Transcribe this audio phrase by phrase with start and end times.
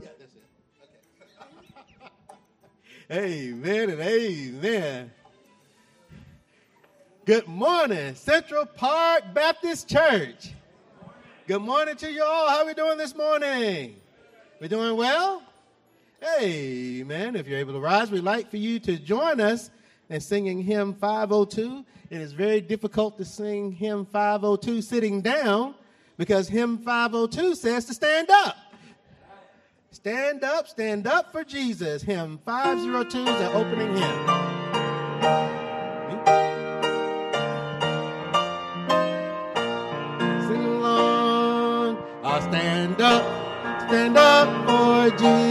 [0.00, 0.42] Yeah, that's it.
[3.10, 3.24] Okay.
[3.50, 5.10] amen and amen.
[7.24, 10.52] Good morning, Central Park Baptist Church.
[11.48, 12.48] Good morning to you all.
[12.48, 13.96] How are we doing this morning?
[14.60, 15.42] We're doing well?
[16.40, 17.34] Amen.
[17.34, 19.70] If you're able to rise, we'd like for you to join us
[20.12, 21.84] in singing hymn 502.
[22.10, 25.74] It is very difficult to sing hymn 502 sitting down
[26.18, 28.56] because hymn 502 says to stand up.
[29.90, 32.02] Stand up, stand up for Jesus.
[32.02, 34.42] Hymn 502 is the opening hymn.
[42.42, 43.22] Stand up,
[43.88, 45.41] stand up for Jesus,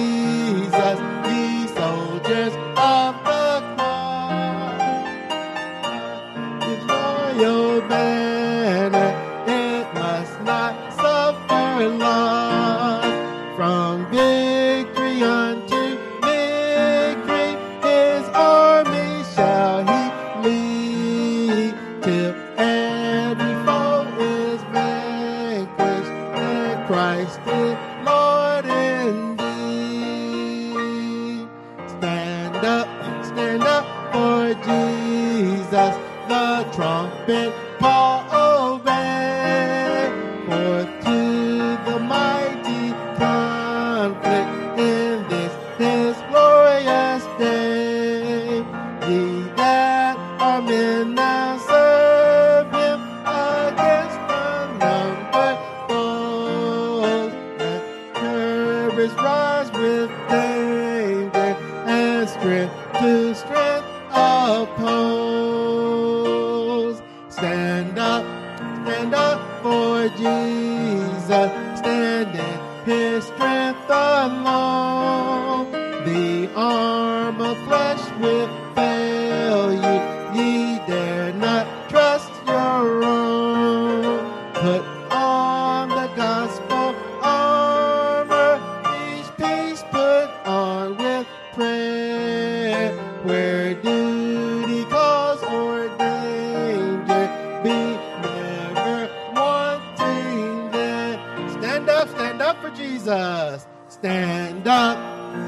[102.82, 103.68] Jesus.
[103.90, 104.98] Stand up,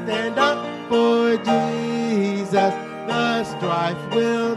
[0.06, 2.74] stand up for Jesus.
[3.08, 4.56] The strife will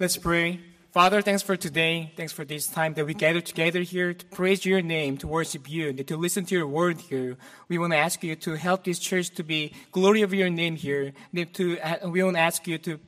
[0.00, 0.60] Let's pray.
[0.92, 2.10] Father, thanks for today.
[2.16, 5.68] Thanks for this time that we gather together here to praise your name, to worship
[5.68, 7.36] you, and to listen to your word here.
[7.68, 10.76] We want to ask you to help this church to be glory of your name
[10.76, 11.12] here.
[11.34, 12.98] To, uh, we want to ask you to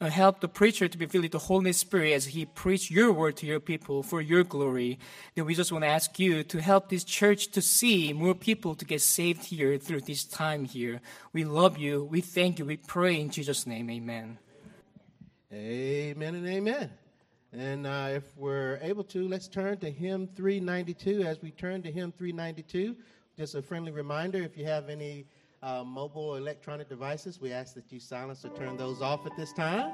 [0.00, 3.12] uh, help the preacher to be filled with the Holy Spirit as he preach your
[3.12, 4.98] word to your people for your glory.
[5.36, 8.74] Then we just want to ask you to help this church to see more people
[8.74, 11.00] to get saved here through this time here.
[11.32, 12.02] We love you.
[12.02, 12.64] We thank you.
[12.64, 13.88] We pray in Jesus' name.
[13.88, 14.38] Amen.
[15.52, 16.90] Amen and amen.
[17.52, 21.22] And uh, if we're able to, let's turn to hymn 392.
[21.22, 22.94] As we turn to hymn 392,
[23.36, 25.26] just a friendly reminder if you have any
[25.60, 29.52] uh, mobile electronic devices, we ask that you silence or turn those off at this
[29.52, 29.92] time.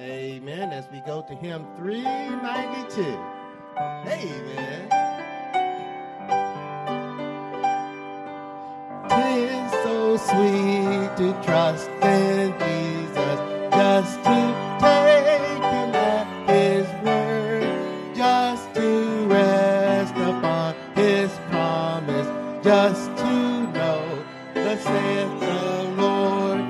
[0.00, 0.72] Amen.
[0.72, 3.02] As we go to hymn 392.
[3.78, 4.88] Amen.
[9.08, 13.38] Tis so sweet to trust in Jesus,
[13.70, 14.43] just to
[22.64, 24.24] just to know
[24.54, 26.60] the saith the Lord.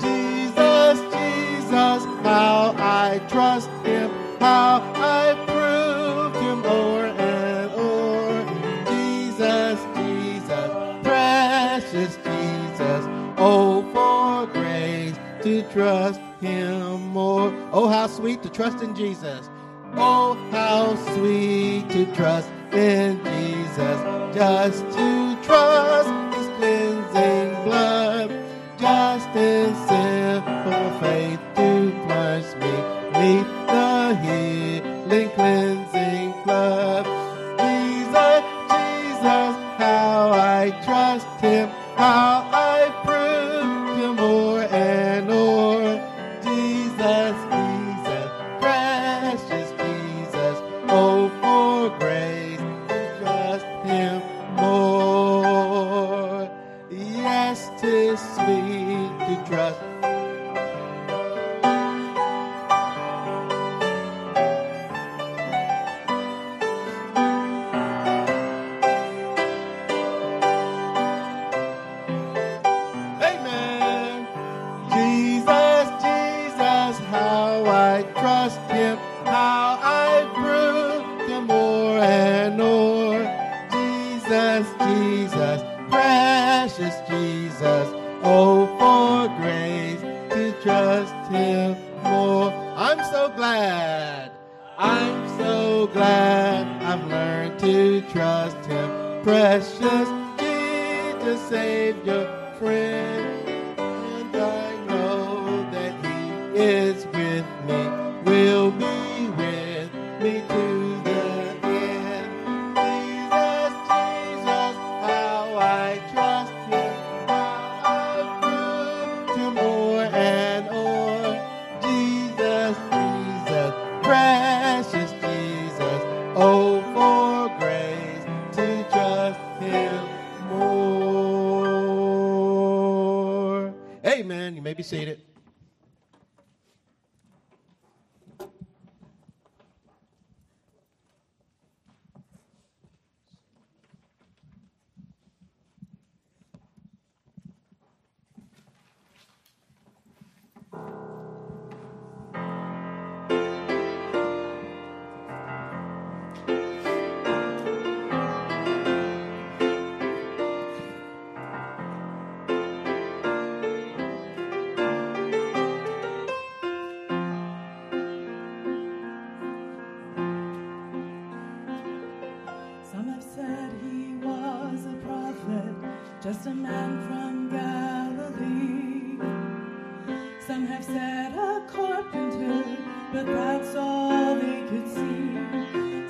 [0.00, 4.10] Jesus, Jesus, how I trust him,
[4.40, 8.44] how I prove him o'er and o'er.
[8.90, 10.70] Jesus, Jesus,
[11.04, 13.04] precious Jesus,
[13.38, 17.54] oh, for grace to trust him more.
[17.70, 19.48] Oh, how sweet to trust in Jesus.
[19.94, 25.13] Oh, how sweet to trust in Jesus, just to
[25.44, 28.30] trust his cleansing blood.
[28.78, 32.74] Justice, simple faith to flush me
[33.20, 37.13] Meet the healing, cleansing blood.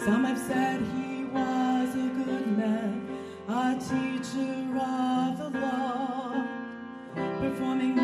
[0.04, 3.08] Some have said he was a good man,
[3.48, 6.44] a teacher of the law,
[7.40, 7.96] performing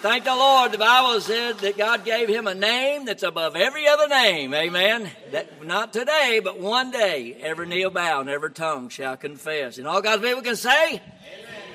[0.00, 0.72] thank the Lord.
[0.72, 4.54] The Bible said that God gave him a name that's above every other name.
[4.54, 5.10] Amen.
[5.32, 9.78] That not today, but one day, every knee will bow and every tongue shall confess.
[9.78, 11.02] And all God's people can say, Amen.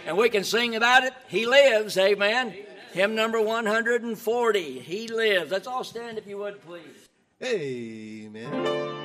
[0.08, 1.14] and we can sing about it.
[1.28, 1.98] He lives.
[1.98, 2.54] Amen.
[2.94, 4.80] Hymn number 140.
[4.80, 5.52] He lives.
[5.52, 7.10] Let's all stand if you would, please.
[7.44, 8.54] Amen.
[8.54, 9.03] Amen.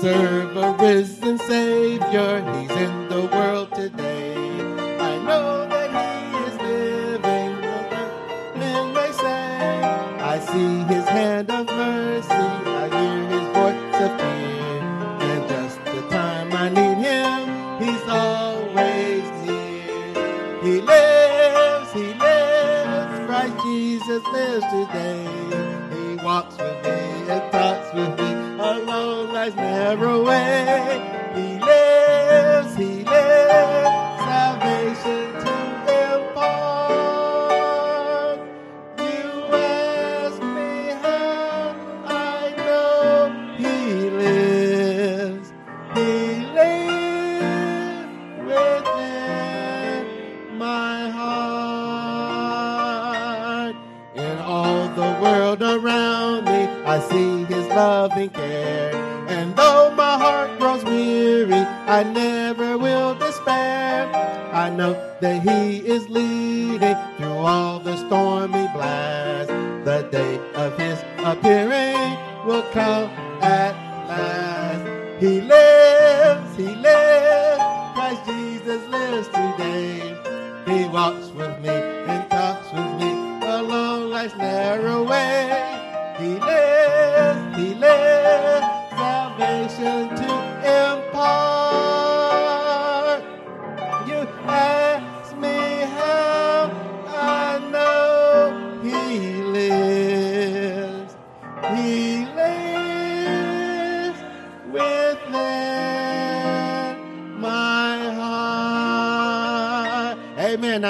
[0.00, 2.40] Serve a risen Savior.
[2.54, 4.34] He's in the world today.
[4.98, 7.60] I know that He is living.
[8.58, 9.82] Men may say,
[10.32, 12.32] I see His hand of mercy.
[12.32, 14.80] I hear His voice of fear.
[15.28, 17.44] And just the time I need Him,
[17.82, 20.62] He's always near.
[20.62, 21.92] He lives.
[21.92, 23.26] He lives.
[23.26, 25.28] Christ Jesus lives today.
[25.92, 28.39] He walks with me and talks with me
[28.70, 31.00] along life's narrow way.
[31.34, 35.54] He lives, he lives, salvation to
[36.14, 36.78] impart.
[38.98, 40.72] You ask me
[41.02, 41.74] how
[42.06, 43.18] I know
[43.58, 43.76] he
[44.10, 45.48] lives.
[45.94, 46.12] He
[46.58, 48.12] lives
[48.50, 50.04] within
[50.58, 52.14] my heart.
[54.14, 58.30] In all the world around me, I see his loving
[61.90, 64.06] I never will despair.
[64.54, 69.50] I know that he is leading through all the stormy blasts.
[69.84, 72.16] The day of his appearing
[72.46, 73.10] will come
[73.42, 73.74] at
[74.06, 74.86] last.
[75.20, 77.60] He lives, he lives,
[77.94, 80.14] Christ Jesus lives today.
[80.68, 83.10] He walks with me and talks with me
[83.48, 85.50] along life's narrow way.
[86.20, 90.29] He lives, he lives, salvation to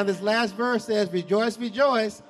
[0.00, 2.22] Now, this last verse says, Rejoice, rejoice.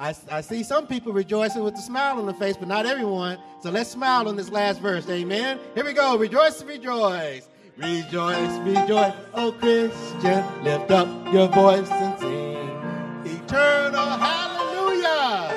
[0.00, 3.38] I, I see some people rejoicing with a smile on their face, but not everyone.
[3.60, 5.06] So let's smile on this last verse.
[5.10, 5.60] Amen.
[5.74, 6.16] Here we go.
[6.16, 7.46] Rejoice, rejoice.
[7.76, 13.42] Rejoice, rejoice, oh Christian, lift up your voice and sing.
[13.42, 15.54] Eternal hallelujah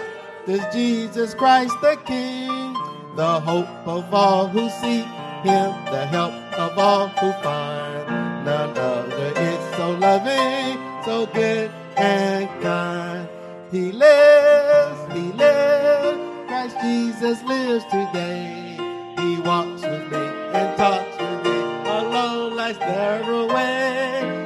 [0.48, 2.74] to Jesus Christ the King,
[3.16, 5.06] the hope of all who seek
[5.46, 8.22] Him, the help of all who find.
[8.44, 10.51] None other is so loving,
[11.28, 13.28] good and kind.
[13.72, 18.78] He lives, He lives, Christ Jesus lives today.
[19.18, 24.41] He walks with me and talks with me along life's narrow way.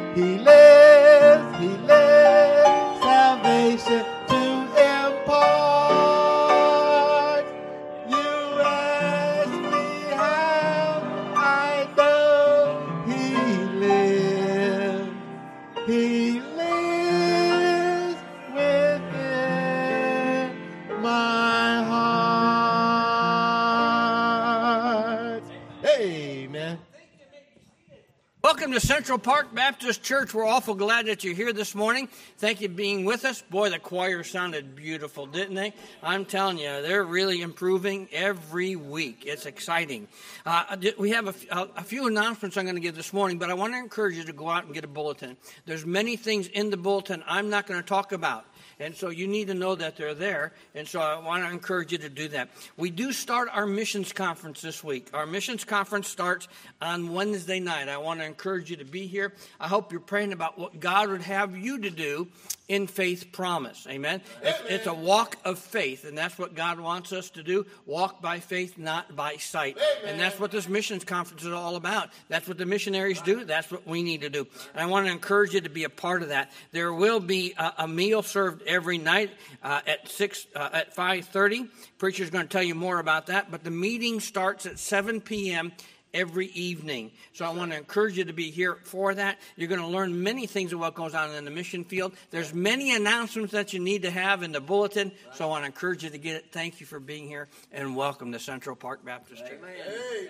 [28.56, 30.34] Welcome to Central Park Baptist Church.
[30.34, 32.08] We're awful glad that you're here this morning.
[32.38, 33.42] Thank you for being with us.
[33.42, 35.74] Boy, the choir sounded beautiful, didn't they?
[36.02, 39.24] I'm telling you, they're really improving every week.
[39.26, 40.08] It's exciting.
[40.46, 43.74] Uh, we have a few announcements I'm going to give this morning, but I want
[43.74, 45.36] to encourage you to go out and get a bulletin.
[45.66, 48.46] There's many things in the bulletin I'm not going to talk about.
[48.80, 50.52] And so you need to know that they're there.
[50.74, 52.50] And so I want to encourage you to do that.
[52.78, 55.10] We do start our missions conference this week.
[55.14, 56.48] Our missions conference starts
[56.82, 57.88] on Wednesday night.
[57.88, 59.34] I want to encourage you to be here.
[59.60, 62.28] I hope you're praying about what God would have you to do
[62.68, 63.86] in faith promise.
[63.88, 64.22] Amen.
[64.42, 67.66] It's, it's a walk of faith, and that's what God wants us to do.
[67.86, 69.78] Walk by faith, not by sight.
[70.06, 72.10] And that's what this missions conference is all about.
[72.28, 73.46] That's what the missionaries do.
[73.46, 74.48] That's what we need to do.
[74.74, 76.52] And I want to encourage you to be a part of that.
[76.72, 81.26] There will be a, a meal served every night uh, at six uh, at five
[81.26, 81.68] thirty.
[81.98, 83.52] Preacher's going to tell you more about that.
[83.52, 85.72] But the meeting starts at seven p.m
[86.16, 87.12] every evening.
[87.34, 89.38] So I want to encourage you to be here for that.
[89.58, 92.14] You're going to learn many things of what goes on in the mission field.
[92.32, 95.12] There's many announcements that you need to have in the bulletin.
[95.34, 96.46] So I want to encourage you to get it.
[96.52, 99.60] Thank you for being here and welcome to Central Park Baptist Church.
[99.60, 99.76] Amen.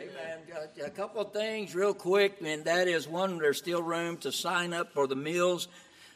[0.02, 0.80] Amen.
[0.84, 4.74] A couple of things real quick, and that is one, there's still room to sign
[4.74, 5.68] up for the meals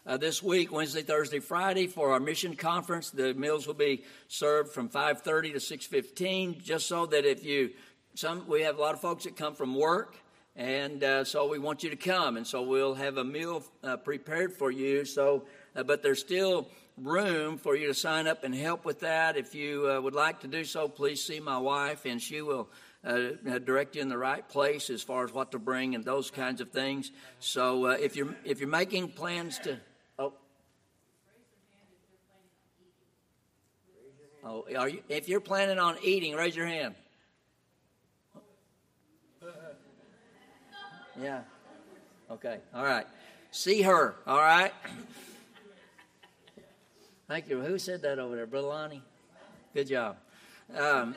[0.10, 3.12] uh, this week, Wednesday, Thursday, Friday, for our mission conference.
[3.12, 7.72] The meals will be served from 5:30 to 6:15, just so that if you
[8.16, 10.16] some we have a lot of folks that come from work,
[10.56, 13.98] and uh, so we want you to come, and so we'll have a meal uh,
[13.98, 15.06] prepared for you.
[15.06, 15.46] So,
[15.76, 16.68] uh, but there's still
[16.98, 19.38] room for you to sign up and help with that.
[19.38, 22.70] If you uh, would like to do so, please see my wife, and she will.
[23.02, 23.30] Uh,
[23.64, 26.60] direct you in the right place as far as what to bring and those kinds
[26.60, 27.14] of things.
[27.40, 29.80] So uh, if you're if you're making plans to,
[30.20, 30.34] oh,
[34.44, 36.94] oh, are you, if you're planning on eating, raise your hand.
[41.22, 41.42] Yeah.
[42.32, 42.60] Okay.
[42.74, 43.06] All right.
[43.52, 44.16] See her.
[44.26, 44.72] All right.
[47.28, 47.60] Thank you.
[47.60, 48.46] Who said that over there?
[48.46, 49.04] Brother Lonnie?
[49.74, 50.16] Good job.
[50.78, 51.16] Um,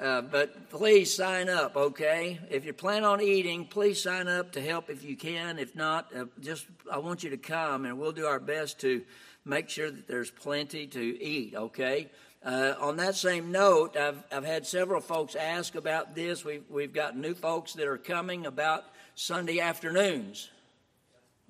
[0.00, 2.38] uh, but please sign up, okay?
[2.50, 5.58] If you plan on eating, please sign up to help if you can.
[5.58, 9.02] If not, uh, just I want you to come, and we'll do our best to
[9.44, 12.10] make sure that there's plenty to eat, okay?
[12.44, 16.44] Uh, on that same note, I've, I've had several folks ask about this.
[16.44, 18.84] We've, we've got new folks that are coming about
[19.14, 20.50] Sunday afternoons.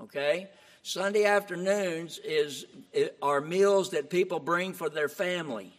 [0.00, 0.48] Okay?
[0.82, 2.66] Sunday afternoons is
[3.22, 5.72] are meals that people bring for their family.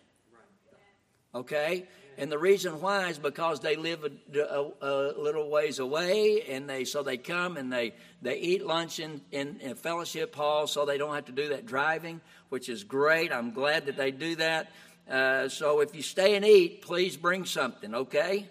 [1.34, 1.86] Okay?
[2.18, 6.70] And the reason why is because they live a, a, a, little ways away, and
[6.70, 10.86] they so they come and they they eat lunch in, in, in fellowship hall, so
[10.86, 13.34] they don't have to do that driving, which is great.
[13.34, 14.72] I'm glad that they do that.
[15.10, 17.94] Uh, so if you stay and eat, please bring something.
[17.94, 18.48] Okay?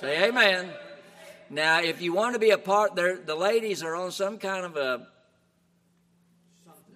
[0.00, 0.70] Say amen.
[1.50, 4.64] Now, if you want to be a part, there the ladies are on some kind
[4.64, 5.06] of a,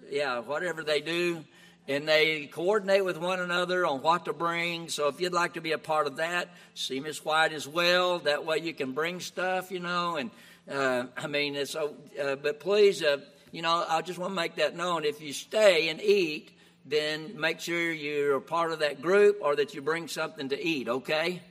[0.09, 1.43] yeah, whatever they do,
[1.87, 4.89] and they coordinate with one another on what to bring.
[4.89, 8.19] So if you'd like to be a part of that, see Miss White as well.
[8.19, 10.17] That way you can bring stuff, you know.
[10.17, 10.31] And
[10.69, 13.17] uh, I mean, so, uh, but please, uh,
[13.51, 15.05] you know, I just want to make that known.
[15.05, 16.51] If you stay and eat,
[16.85, 20.59] then make sure you're a part of that group or that you bring something to
[20.61, 20.87] eat.
[20.87, 21.41] Okay.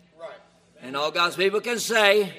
[0.80, 2.32] And all God's people can say,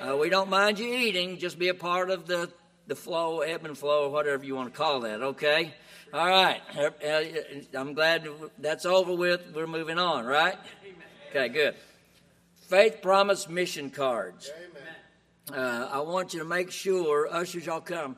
[0.00, 2.50] uh, we don't mind you eating, just be a part of the,
[2.86, 5.74] the flow, ebb and flow, whatever you want to call that, okay?
[6.12, 6.60] All right.
[6.76, 7.22] Uh, uh,
[7.74, 9.42] I'm glad that's over with.
[9.54, 10.56] We're moving on, right?
[11.30, 11.74] Okay, good.
[12.54, 14.50] Faith Promise mission cards.
[15.52, 18.16] Uh, I want you to make sure, ushers, y'all come,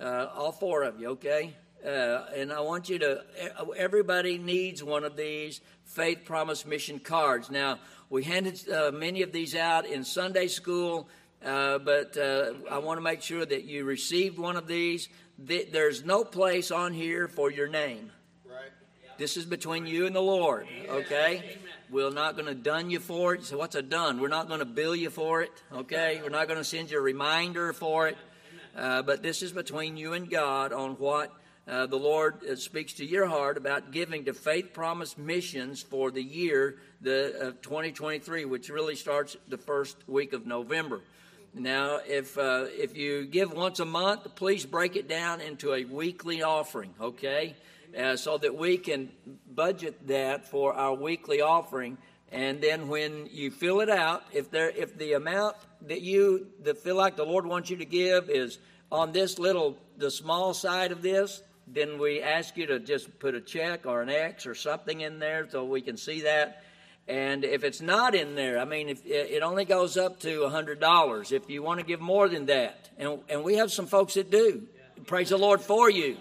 [0.00, 1.54] uh, all four of you, okay?
[1.84, 3.24] Uh, and I want you to,
[3.76, 7.50] everybody needs one of these Faith Promise mission cards.
[7.50, 11.08] Now, we handed uh, many of these out in Sunday school,
[11.44, 15.10] uh, but uh, I want to make sure that you received one of these.
[15.38, 18.10] There's no place on here for your name.
[18.48, 18.70] Right.
[19.18, 21.36] This is between you and the Lord, okay?
[21.36, 21.58] Amen.
[21.90, 23.44] We're not going to dun you for it.
[23.44, 24.20] So, what's a dun?
[24.20, 26.20] We're not going to bill you for it, okay?
[26.22, 28.16] We're not going to send you a reminder for it.
[28.74, 31.30] Uh, but this is between you and God on what
[31.66, 36.10] uh, the Lord uh, speaks to your heart about giving to Faith Promise Missions for
[36.10, 41.00] the year the uh, 2023, which really starts the first week of November.
[41.54, 45.84] Now, if uh, if you give once a month, please break it down into a
[45.84, 47.54] weekly offering, okay,
[47.96, 49.10] uh, so that we can
[49.54, 51.96] budget that for our weekly offering.
[52.32, 56.78] And then when you fill it out, if there if the amount that you that
[56.78, 58.58] feel like the Lord wants you to give is
[58.90, 63.34] on this little the small side of this, then we ask you to just put
[63.34, 66.62] a check or an X or something in there so we can see that.
[67.06, 71.32] And if it's not in there, I mean, if it only goes up to $100
[71.32, 72.88] if you want to give more than that.
[72.98, 74.62] And, and we have some folks that do.
[75.06, 76.16] Praise the Lord for you.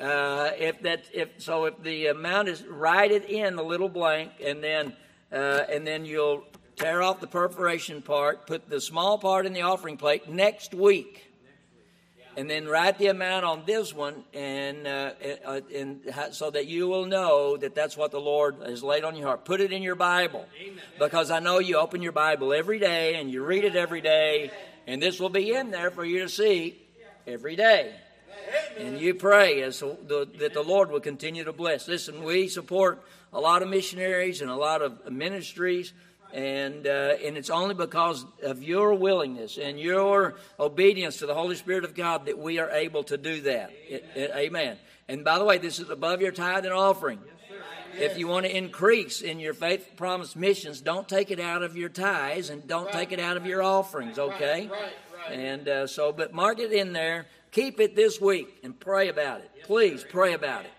[0.00, 4.30] Uh, if that, if so, if the amount is write it in the little blank,
[4.44, 4.92] and then
[5.32, 6.44] uh, and then you'll
[6.76, 11.26] tear off the perforation part, put the small part in the offering plate next week
[12.36, 15.12] and then write the amount on this one, and, uh,
[15.44, 16.00] uh, and
[16.32, 19.44] so that you will know that that's what the Lord has laid on your heart.
[19.44, 20.82] Put it in your Bible, Amen.
[20.98, 24.50] because I know you open your Bible every day and you read it every day,
[24.86, 26.80] and this will be in there for you to see
[27.26, 27.94] every day.
[28.78, 31.88] And you pray as the, that the Lord will continue to bless.
[31.88, 35.92] Listen, we support a lot of missionaries and a lot of ministries
[36.36, 41.56] and uh, and it's only because of your willingness and your obedience to the Holy
[41.56, 43.70] Spirit of God that we are able to do that.
[43.88, 44.76] It, it, amen.
[45.08, 47.20] And by the way, this is above your tithe and offering.
[47.98, 51.74] If you want to increase in your faith promise missions, don't take it out of
[51.74, 54.68] your tithes and don't take it out of your offerings, okay?
[54.68, 54.92] Right.
[55.16, 55.32] Right.
[55.32, 57.24] And uh, so, but mark it in there.
[57.52, 59.50] Keep it this week and pray about it.
[59.62, 60.72] Please pray about it.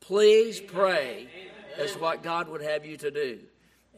[0.00, 1.28] Please pray
[1.78, 3.38] as what God would have you to do.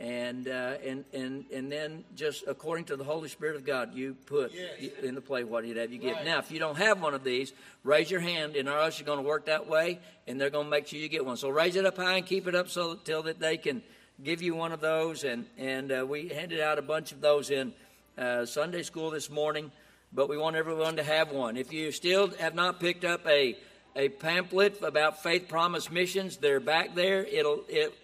[0.01, 4.15] And uh, and and and then just according to the Holy Spirit of God, you
[4.27, 4.91] put Yes.
[5.03, 6.17] in the play what He'd have you give.
[6.25, 7.53] Now, if you don't have one of these,
[7.85, 10.67] raise your hand, and our ushers are going to work that way, and they're going
[10.67, 11.37] to make sure you get one.
[11.37, 13.83] So raise it up high and keep it up so till that they can
[14.23, 15.23] give you one of those.
[15.23, 17.73] And and uh, we handed out a bunch of those in
[18.19, 19.71] uh, Sunday school this morning,
[20.13, 21.57] but we want everyone to have one.
[21.57, 23.57] If you still have not picked up a
[23.95, 27.25] a pamphlet about faith promise missions, they're back there.
[27.25, 27.95] It'll it.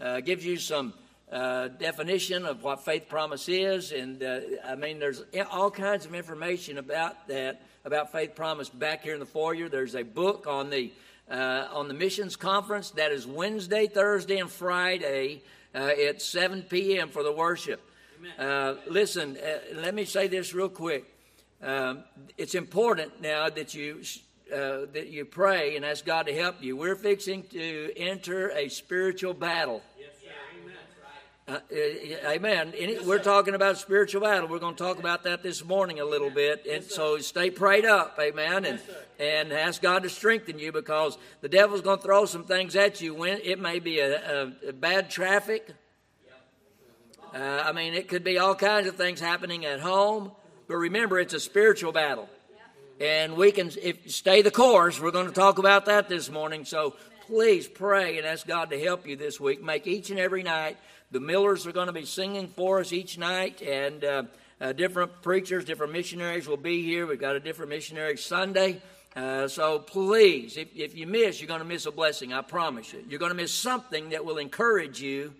[0.00, 0.94] Uh, gives you some
[1.32, 6.14] uh, definition of what faith promise is, and uh, I mean, there's all kinds of
[6.14, 9.68] information about that about faith promise back here in the foyer.
[9.68, 10.92] There's a book on the
[11.30, 15.42] uh, on the missions conference that is Wednesday, Thursday, and Friday
[15.74, 17.08] uh, at 7 p.m.
[17.08, 17.80] for the worship.
[18.38, 21.04] Uh, listen, uh, let me say this real quick.
[21.62, 22.04] Um,
[22.36, 24.02] it's important now that you
[24.52, 26.76] uh, that you pray and ask God to help you.
[26.76, 29.82] We're fixing to enter a spiritual battle.
[31.48, 32.74] Uh, uh, amen.
[32.76, 34.50] Any, we're talking about spiritual battle.
[34.50, 37.86] We're going to talk about that this morning a little bit, and so stay prayed
[37.86, 38.78] up, amen, and
[39.18, 43.00] and ask God to strengthen you because the devil's going to throw some things at
[43.00, 43.14] you.
[43.14, 45.74] When it may be a, a, a bad traffic.
[47.34, 50.32] Uh, I mean, it could be all kinds of things happening at home,
[50.66, 52.28] but remember, it's a spiritual battle,
[53.00, 55.00] and we can if stay the course.
[55.00, 56.66] We're going to talk about that this morning.
[56.66, 56.94] So
[57.28, 59.62] please pray and ask God to help you this week.
[59.62, 60.78] Make each and every night.
[61.10, 64.22] The Millers are going to be singing for us each night, and uh,
[64.62, 67.06] uh, different preachers, different missionaries will be here.
[67.06, 68.80] We've got a different missionary Sunday.
[69.14, 72.32] Uh, so please, if, if you miss, you're going to miss a blessing.
[72.32, 73.04] I promise you.
[73.10, 75.34] You're going to miss something that will encourage you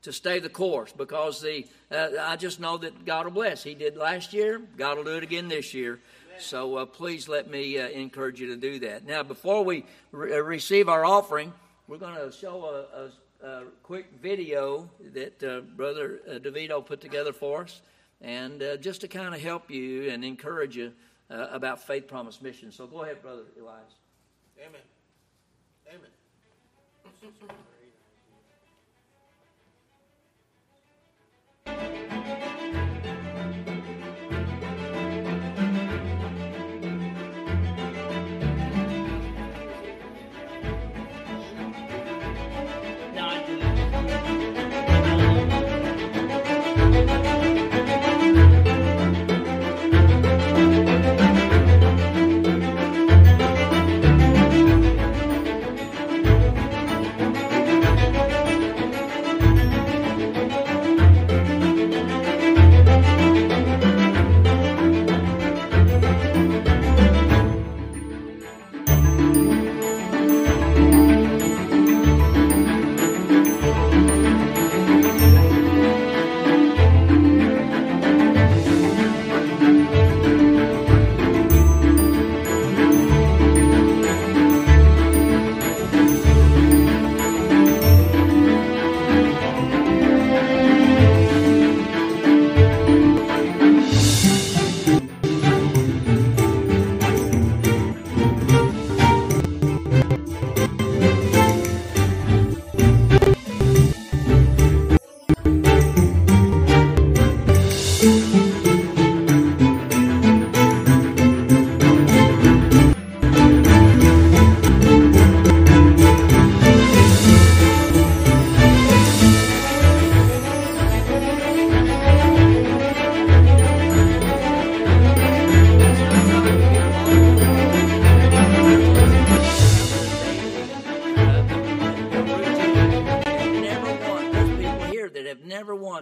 [0.00, 3.62] to stay the course because the uh, I just know that God will bless.
[3.62, 4.62] He did last year.
[4.78, 6.00] God will do it again this year.
[6.38, 9.04] So uh, please let me uh, encourage you to do that.
[9.06, 11.52] Now, before we re- uh, receive our offering,
[11.86, 17.00] we're going to show a, a, a quick video that uh, Brother uh, DeVito put
[17.00, 17.82] together for us,
[18.20, 20.92] and uh, just to kind of help you and encourage you
[21.30, 22.72] uh, about Faith Promise Mission.
[22.72, 23.94] So go ahead, Brother Elias.
[24.60, 24.80] Amen.
[31.66, 32.50] Amen.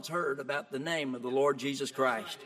[0.02, 2.36] once heard about the name of the Lord Jesus Christ.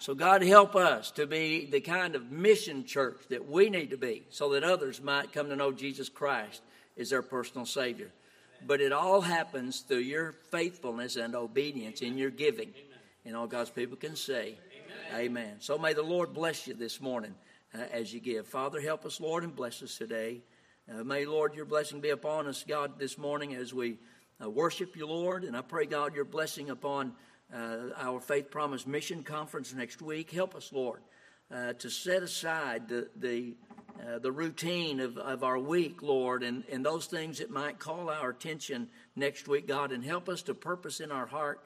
[0.00, 3.96] So God help us to be the kind of mission church that we need to
[3.96, 6.62] be so that others might come to know Jesus Christ
[6.98, 8.10] as their personal Savior.
[8.66, 12.72] But it all happens through your faithfulness and obedience in your giving.
[13.24, 14.58] And all God's people can say,
[15.14, 15.58] Amen.
[15.60, 17.36] So may the Lord bless you this morning
[17.72, 18.48] uh, as you give.
[18.48, 20.40] Father, help us, Lord, and bless us today.
[20.92, 23.98] Uh, may, Lord, your blessing be upon us, God, this morning as we
[24.42, 25.44] uh, worship you, Lord.
[25.44, 27.12] And I pray, God, your blessing upon
[27.54, 30.30] uh, our Faith Promise Mission Conference next week.
[30.30, 31.00] Help us, Lord,
[31.54, 33.54] uh, to set aside the, the,
[34.00, 38.10] uh, the routine of, of our week, Lord, and, and those things that might call
[38.10, 41.60] our attention next week, God, and help us to purpose in our heart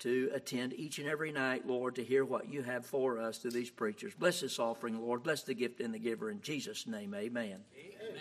[0.00, 3.52] to attend each and every night, Lord, to hear what you have for us through
[3.52, 4.12] these preachers.
[4.14, 5.22] Bless this offering, Lord.
[5.22, 6.30] Bless the gift and the giver.
[6.30, 7.14] In Jesus' name.
[7.14, 7.60] Amen.
[7.76, 8.20] Amen.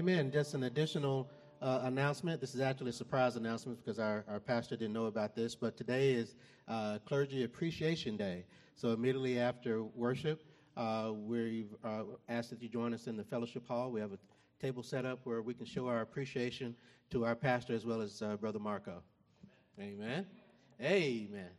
[0.00, 0.30] Amen.
[0.30, 1.28] Just an additional
[1.60, 2.40] uh, announcement.
[2.40, 5.76] This is actually a surprise announcement because our, our pastor didn't know about this, but
[5.76, 6.36] today is
[6.68, 8.46] uh, Clergy Appreciation Day.
[8.76, 10.42] So immediately after worship,
[10.74, 13.90] uh, we've uh, asked that you join us in the fellowship hall.
[13.90, 14.18] We have a
[14.58, 16.74] table set up where we can show our appreciation
[17.10, 19.02] to our pastor as well as uh, Brother Marco.
[19.78, 20.24] Amen.
[20.80, 21.50] Amen.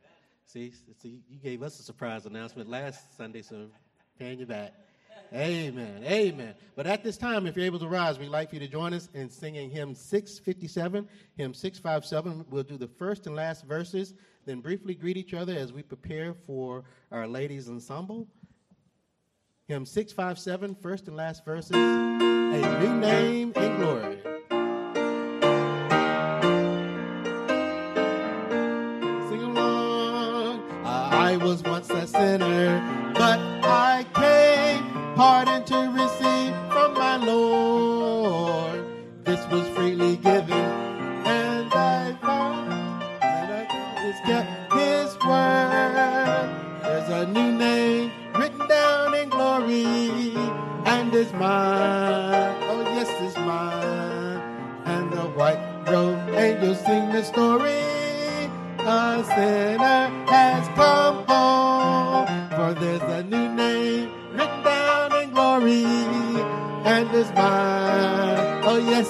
[0.47, 3.67] See, see, you gave us a surprise announcement last Sunday, so
[4.17, 4.73] paying you back.
[5.33, 6.03] Amen.
[6.03, 6.55] Amen.
[6.75, 8.93] But at this time, if you're able to rise, we'd like for you to join
[8.93, 12.45] us in singing hymn 657, hymn 657.
[12.49, 14.13] We'll do the first and last verses,
[14.45, 18.27] then briefly greet each other as we prepare for our ladies' ensemble.
[19.67, 24.17] Hymn 657, first and last verses, a new name in glory.
[29.29, 30.61] Sing along.
[30.83, 33.00] I was once a sinner,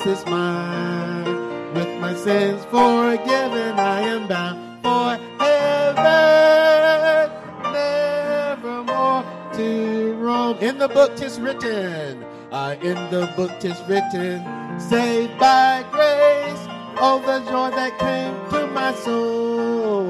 [0.06, 1.74] yes, it's mine.
[1.74, 7.32] With my sins forgiven, I am bound for heaven,
[7.72, 10.58] nevermore to roam.
[10.58, 12.24] In the book, tis written.
[12.52, 14.44] Uh, in the book, tis written.
[14.80, 16.68] Saved by grace.
[17.04, 20.06] Oh, the joy that came to my soul.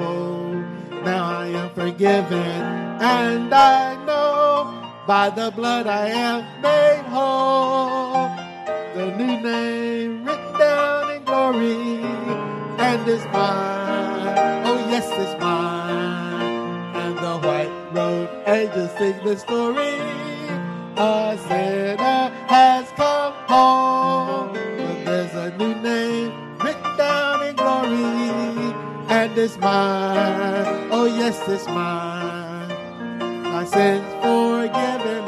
[1.03, 2.61] Now I am forgiven,
[3.01, 8.29] and I know by the blood I am made whole.
[8.93, 9.80] The new name
[12.91, 14.65] and it's mine.
[14.65, 16.95] Oh, yes, it's mine.
[17.01, 19.95] And the white road angels sing the story.
[20.97, 22.23] A sinner
[22.53, 24.53] has come home.
[24.53, 28.73] But there's a new name written down in glory,
[29.17, 30.89] and it's mine.
[30.91, 32.67] Oh, yes, it's mine.
[33.43, 35.23] My sins forgiven,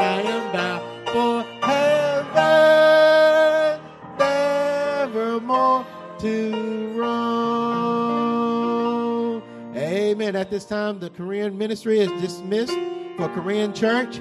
[10.33, 10.41] Amen.
[10.41, 12.73] At this time, the Korean ministry is dismissed
[13.17, 14.19] for Korean church.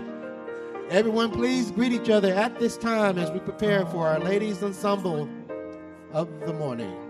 [0.90, 5.26] Everyone, please greet each other at this time as we prepare for our ladies' ensemble
[6.12, 7.01] of the morning.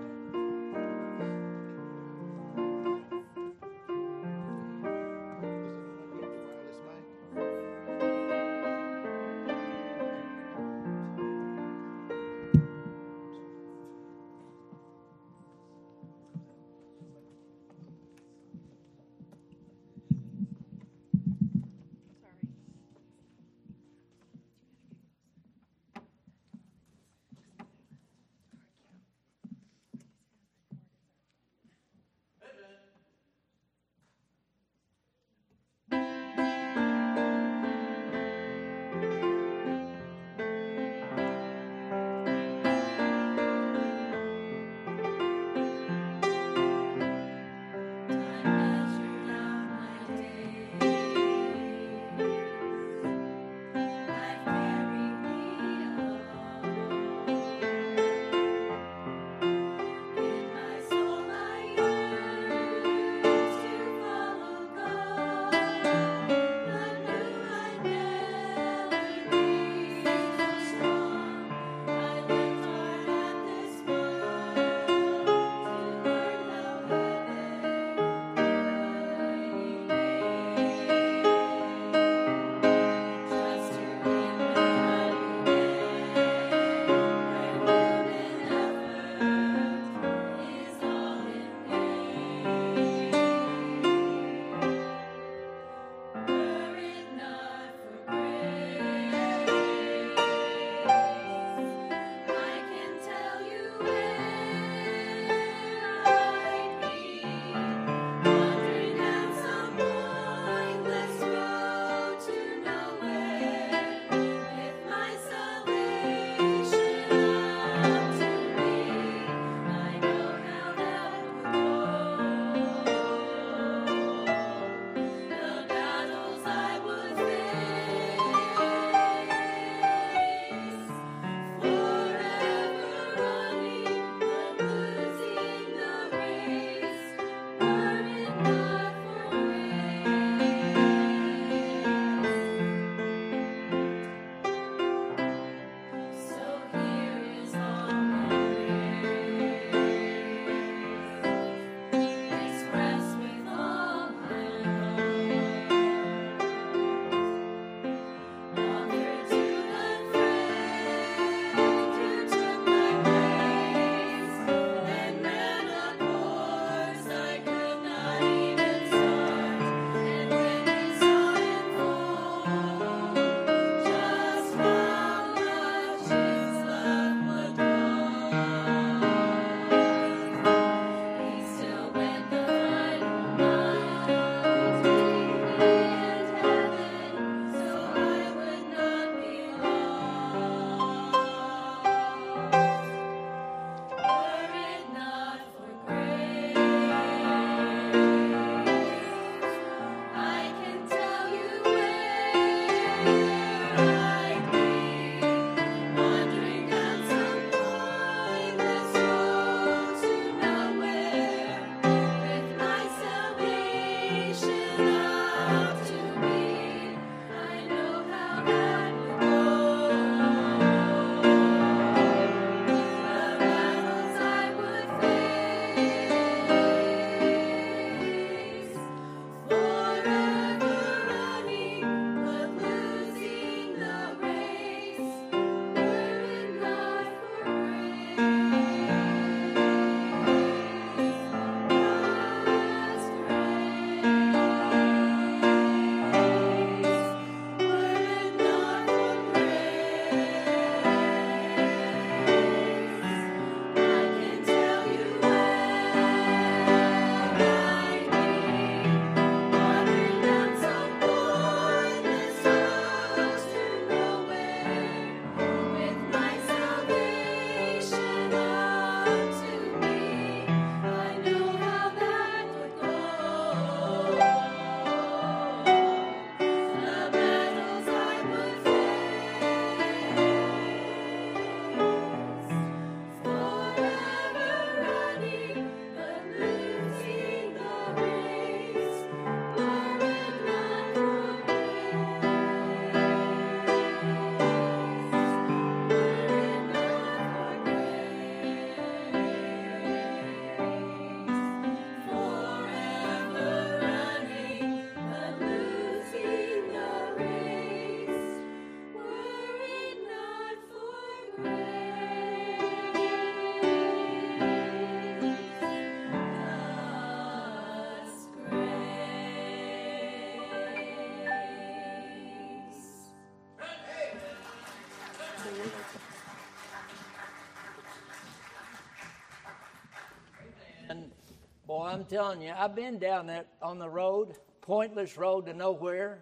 [331.93, 336.21] I'm telling you, I've been down that on the road, pointless road to nowhere.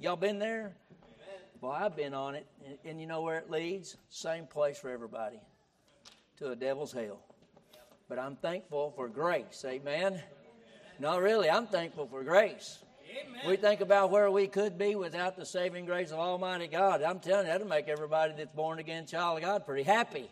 [0.00, 0.72] Y'all been there?
[1.60, 3.96] Well, I've been on it, and, and you know where it leads?
[4.08, 5.38] Same place for everybody
[6.38, 7.20] to a devil's hell.
[8.08, 9.64] But I'm thankful for grace.
[9.64, 10.20] Amen.
[10.98, 12.80] No, really, I'm thankful for grace.
[13.46, 17.02] We think about where we could be without the saving grace of Almighty God.
[17.04, 20.28] I'm telling you, that'll make everybody that's born again child of God pretty happy.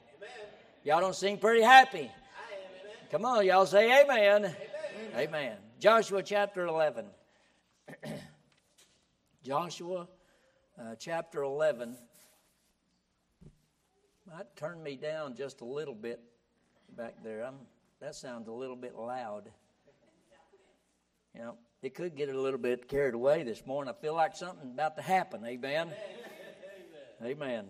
[0.82, 2.10] Y'all don't seem pretty happy.
[3.10, 4.44] Come on, y'all say amen.
[4.44, 4.54] Amen.
[5.16, 5.56] amen.
[5.80, 7.06] Joshua chapter 11.
[9.42, 10.06] Joshua
[10.80, 11.96] uh, chapter 11.
[14.28, 16.20] Might turn me down just a little bit
[16.96, 17.44] back there.
[17.44, 17.56] I'm,
[18.00, 19.50] that sounds a little bit loud.
[21.34, 23.92] You know, it could get a little bit carried away this morning.
[23.92, 25.44] I feel like something's about to happen.
[25.44, 25.88] Amen.
[27.20, 27.32] Amen.
[27.32, 27.64] Amen.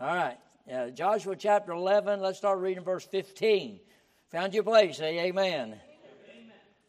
[0.00, 0.38] All right.
[0.68, 3.78] Uh, Joshua chapter 11, let's start reading verse 15.
[4.32, 5.56] Found your place, say amen.
[5.56, 5.80] amen.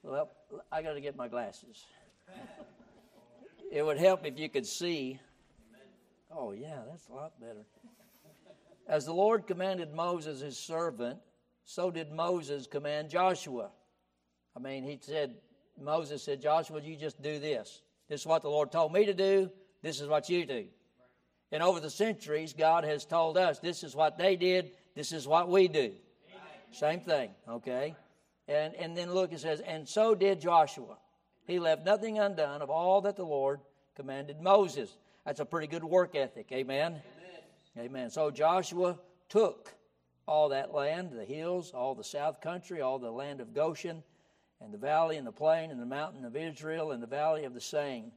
[0.04, 0.30] Well,
[0.72, 1.86] I got to get my glasses.
[3.72, 5.20] it would help if you could see.
[6.32, 7.66] Oh, yeah, that's a lot better.
[8.88, 11.18] As the Lord commanded Moses, his servant,
[11.64, 13.72] so did Moses command Joshua.
[14.56, 15.36] I mean, he said,
[15.82, 17.82] Moses said, Joshua, you just do this.
[18.08, 19.50] This is what the Lord told me to do.
[19.82, 20.66] This is what you do.
[21.52, 25.28] And over the centuries, God has told us this is what they did, this is
[25.28, 25.94] what we do.
[26.72, 27.96] Same thing, okay?
[28.48, 30.98] And, and then look, it says, and so did Joshua.
[31.46, 33.60] He left nothing undone of all that the Lord
[33.96, 34.96] commanded Moses.
[35.26, 37.02] That's a pretty good work ethic, amen?
[37.76, 37.86] Amen.
[37.86, 38.10] amen.
[38.10, 38.98] So Joshua
[39.30, 39.74] took
[40.28, 44.04] all that land, the hills, all the south country, all the land of Goshen,
[44.62, 47.54] and the valley and the plain and the mountain of Israel and the valley of
[47.54, 48.12] the same,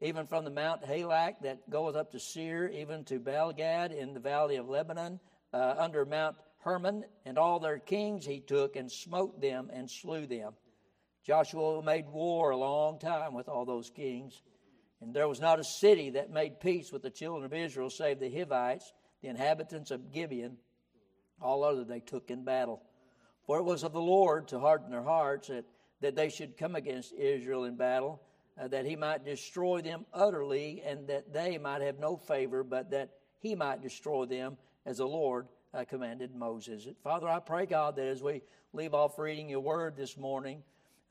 [0.00, 4.20] even from the Mount Halak that goeth up to Seir, even to Baalgad in the
[4.20, 5.20] valley of Lebanon,
[5.52, 6.36] uh, under Mount
[6.66, 10.52] Hermon, and all their kings he took and smote them and slew them.
[11.24, 14.42] Joshua made war a long time with all those kings,
[15.00, 18.18] and there was not a city that made peace with the children of Israel save
[18.18, 18.92] the Hivites,
[19.22, 20.56] the inhabitants of Gibeon.
[21.40, 22.82] All other they took in battle.
[23.46, 25.66] For it was of the Lord to harden their hearts that
[26.00, 28.20] that they should come against Israel in battle,
[28.60, 32.90] uh, that he might destroy them utterly, and that they might have no favor, but
[32.90, 35.46] that he might destroy them as the Lord
[35.76, 36.88] uh, commanded Moses.
[37.04, 40.62] Father, I pray, God, that as we leave off reading your word this morning,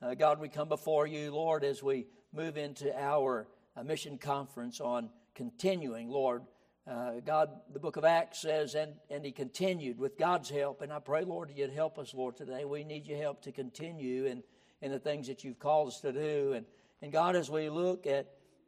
[0.02, 3.46] uh, God, we come before you, Lord, as we move into our
[3.76, 6.42] uh, mission conference on continuing, Lord.
[6.86, 10.82] Uh, God, the book of Acts says, and, and he continued with God's help.
[10.82, 12.64] And I pray, Lord, you'd help us, Lord, today.
[12.64, 14.26] We need your help to continue.
[14.26, 14.42] And
[14.82, 16.52] in the things that you've called us to do.
[16.54, 16.66] And,
[17.02, 18.26] and God, as we look at,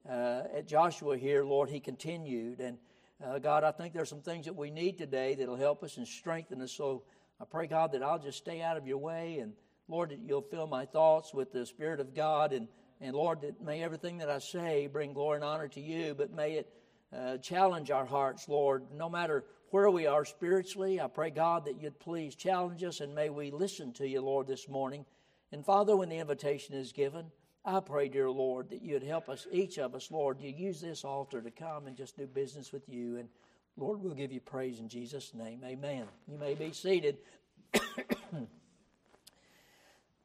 [0.09, 2.61] uh, at Joshua here, Lord, he continued.
[2.61, 2.79] And
[3.25, 6.07] uh, God, I think there's some things that we need today that'll help us and
[6.07, 6.73] strengthen us.
[6.73, 7.03] So
[7.41, 9.39] I pray, God, that I'll just stay out of your way.
[9.39, 9.55] And
[9.89, 12.53] Lord, that you'll fill my thoughts with the Spirit of God.
[12.53, 12.69] And,
[13.01, 16.33] and Lord, that may everything that I say bring glory and honor to you, but
[16.33, 16.73] may it
[17.17, 21.01] uh, challenge our hearts, Lord, no matter where we are spiritually.
[21.01, 24.47] I pray, God, that you'd please challenge us and may we listen to you, Lord,
[24.47, 25.05] this morning.
[25.53, 27.27] And Father, when the invitation is given,
[27.69, 31.05] I pray, dear Lord, that you'd help us, each of us, Lord, you use this
[31.05, 33.19] altar to come and just do business with you.
[33.19, 33.29] And
[33.77, 35.61] Lord, we'll give you praise in Jesus' name.
[35.63, 36.07] Amen.
[36.27, 37.19] You may be seated.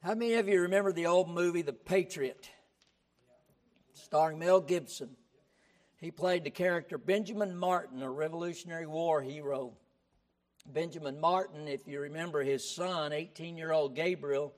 [0.02, 2.50] How many of you remember the old movie The Patriot?
[3.94, 5.10] Starring Mel Gibson.
[6.00, 9.74] He played the character Benjamin Martin, a Revolutionary War hero.
[10.66, 14.54] Benjamin Martin, if you remember his son, 18 year old Gabriel,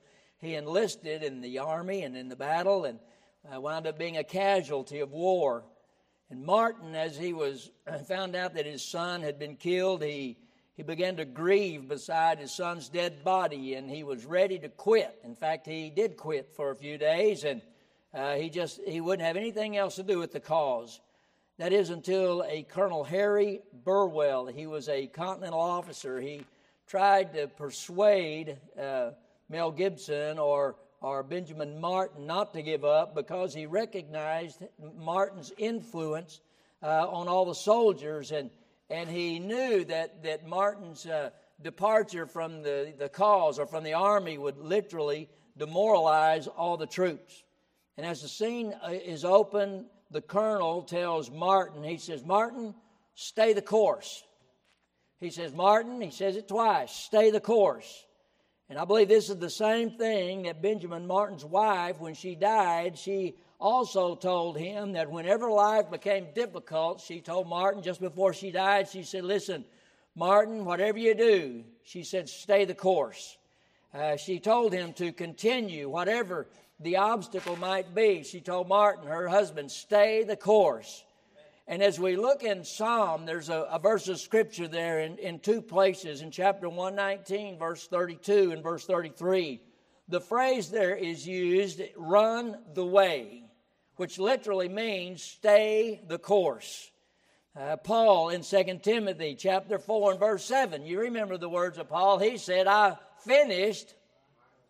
[0.46, 2.98] he enlisted in the army and in the battle and
[3.52, 5.64] uh, wound up being a casualty of war.
[6.30, 7.70] And Martin, as he was
[8.08, 10.38] found out that his son had been killed, he
[10.76, 15.18] he began to grieve beside his son's dead body, and he was ready to quit.
[15.24, 17.62] In fact, he did quit for a few days, and
[18.12, 21.00] uh, he just he wouldn't have anything else to do with the cause.
[21.58, 26.20] That is until a Colonel Harry Burwell, he was a Continental officer.
[26.20, 26.42] He
[26.86, 29.12] tried to persuade uh,
[29.48, 34.62] Mel Gibson or, or Benjamin Martin not to give up because he recognized
[34.98, 36.40] Martin's influence
[36.82, 38.50] uh, on all the soldiers and,
[38.90, 41.30] and he knew that, that Martin's uh,
[41.62, 47.42] departure from the, the cause or from the army would literally demoralize all the troops.
[47.96, 52.74] And as the scene uh, is open, the colonel tells Martin, he says, Martin,
[53.14, 54.22] stay the course.
[55.18, 58.05] He says, Martin, he says it twice, stay the course.
[58.68, 62.98] And I believe this is the same thing that Benjamin Martin's wife, when she died,
[62.98, 68.50] she also told him that whenever life became difficult, she told Martin just before she
[68.50, 69.64] died, she said, Listen,
[70.16, 73.36] Martin, whatever you do, she said, stay the course.
[73.94, 76.46] Uh, she told him to continue, whatever
[76.80, 78.22] the obstacle might be.
[78.22, 81.04] She told Martin, her husband, stay the course.
[81.68, 85.40] And as we look in Psalm, there's a, a, verse of scripture there in, in
[85.40, 89.60] two places, in chapter 119, verse 32 and verse 33.
[90.08, 93.42] The phrase there is used, run the way,
[93.96, 96.88] which literally means stay the course.
[97.58, 101.88] Uh, Paul in 2 Timothy chapter 4 and verse 7, you remember the words of
[101.88, 102.18] Paul.
[102.18, 103.92] He said, I finished,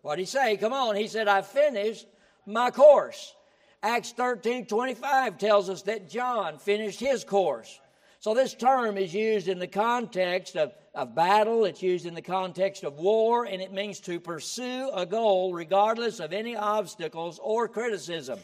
[0.00, 0.56] what did he say?
[0.56, 0.96] Come on.
[0.96, 2.06] He said, I finished
[2.46, 3.34] my course.
[3.82, 7.80] Acts 13 25 tells us that John finished his course.
[8.18, 12.22] So this term is used in the context of, of battle, it's used in the
[12.22, 17.68] context of war, and it means to pursue a goal regardless of any obstacles or
[17.68, 18.38] criticism.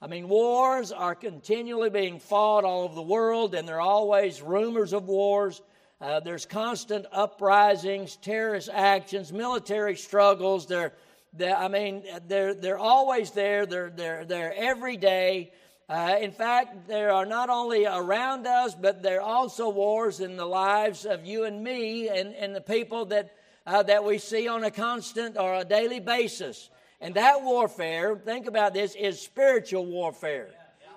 [0.00, 4.40] I mean, wars are continually being fought all over the world, and there are always
[4.40, 5.60] rumors of wars.
[6.00, 10.66] Uh, there's constant uprisings, terrorist actions, military struggles.
[10.66, 10.94] There,
[11.38, 13.66] I mean, they're, they're always there.
[13.66, 15.52] They're, they're, they're every day.
[15.88, 20.36] Uh, in fact, there are not only around us, but there are also wars in
[20.36, 23.34] the lives of you and me and, and the people that,
[23.66, 26.70] uh, that we see on a constant or a daily basis.
[27.00, 30.48] And that warfare, think about this, is spiritual warfare.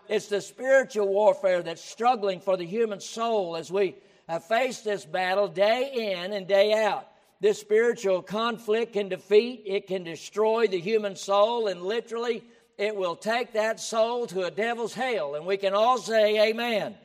[0.09, 3.95] It's the spiritual warfare that's struggling for the human soul as we
[4.27, 7.07] have faced this battle day in and day out.
[7.43, 12.41] This spiritual conflict can defeat, it can destroy the human soul, and literally
[12.77, 15.35] it will take that soul to a devil's hell.
[15.35, 16.95] And we can all say, Amen.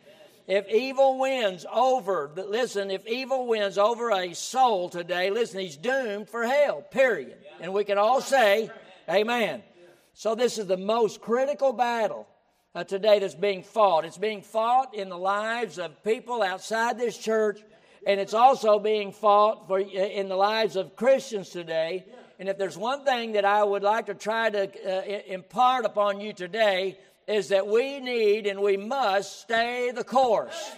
[0.46, 6.28] If evil wins over, listen, if evil wins over a soul today, listen, he's doomed
[6.28, 7.38] for hell, period.
[7.60, 8.70] And we can all say,
[9.10, 9.64] Amen.
[10.14, 12.28] So, this is the most critical battle
[12.76, 14.04] uh, today that's being fought.
[14.04, 17.60] It's being fought in the lives of people outside this church,
[18.08, 22.06] and it's also being fought for, in the lives of Christians today.
[22.40, 26.18] And if there's one thing that I would like to try to uh, impart upon
[26.18, 30.72] you today, is that we need and we must stay the course.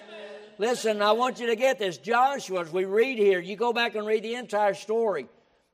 [0.59, 1.99] Listen, I want you to get this.
[1.99, 5.29] Joshua, as we read here, you go back and read the entire story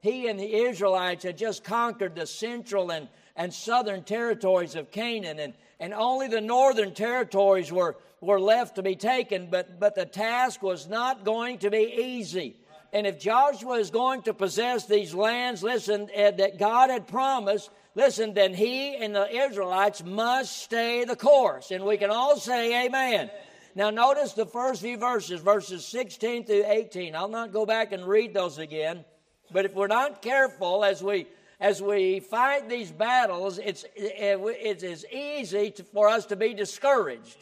[0.06, 5.38] he and the Israelites had just conquered the central and, and southern territories of Canaan,
[5.38, 10.06] and, and only the northern territories were, were left to be taken, but, but the
[10.06, 12.56] task was not going to be easy.
[12.92, 18.32] And if Joshua is going to possess these lands, listen, that God had promised, listen,
[18.32, 21.70] then he and the Israelites must stay the course.
[21.70, 23.30] And we can all say, Amen.
[23.74, 27.14] Now, notice the first few verses, verses 16 through 18.
[27.14, 29.04] I'll not go back and read those again.
[29.52, 31.26] But if we're not careful as we
[31.58, 37.36] as we fight these battles, it's it's as easy to, for us to be discouraged.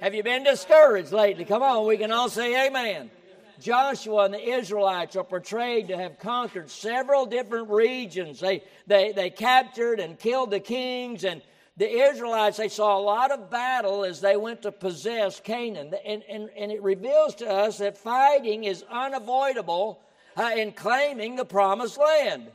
[0.00, 1.44] Have you been discouraged lately?
[1.44, 3.10] Come on, we can all say amen.
[3.60, 8.40] Joshua and the Israelites are portrayed to have conquered several different regions.
[8.40, 11.42] They, they, they captured and killed the kings, and
[11.76, 15.92] the Israelites, they saw a lot of battle as they went to possess Canaan.
[16.06, 20.00] And, and, and it reveals to us that fighting is unavoidable
[20.34, 22.46] uh, in claiming the promised land.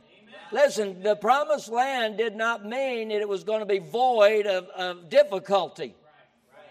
[0.50, 4.66] Listen, the promised land did not mean that it was going to be void of,
[4.70, 5.94] of difficulty.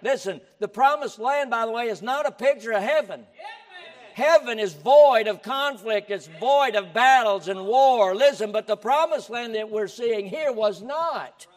[0.02, 3.26] Listen, the promised land, by the way, is not a picture of heaven.
[4.14, 8.16] Heaven is void of conflict, it's void of battles and war.
[8.16, 11.48] Listen, but the promised land that we're seeing here was not.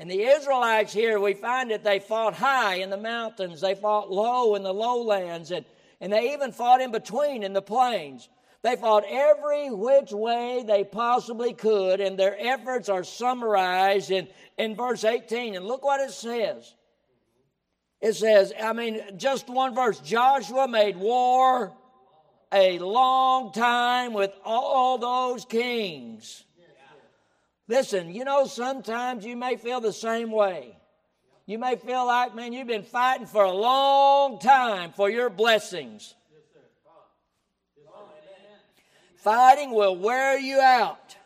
[0.00, 4.10] And the Israelites here, we find that they fought high in the mountains, they fought
[4.10, 5.64] low in the lowlands, and,
[6.00, 8.28] and they even fought in between in the plains.
[8.62, 14.74] They fought every which way they possibly could, and their efforts are summarized in, in
[14.74, 15.54] verse 18.
[15.54, 16.74] And look what it says.
[18.00, 21.72] It says, I mean, just one verse Joshua made war
[22.52, 26.44] a long time with all those kings.
[27.66, 30.74] Listen, you know, sometimes you may feel the same way.
[31.44, 36.14] You may feel like, man, you've been fighting for a long time for your blessings.
[39.16, 41.16] Fighting will wear you out.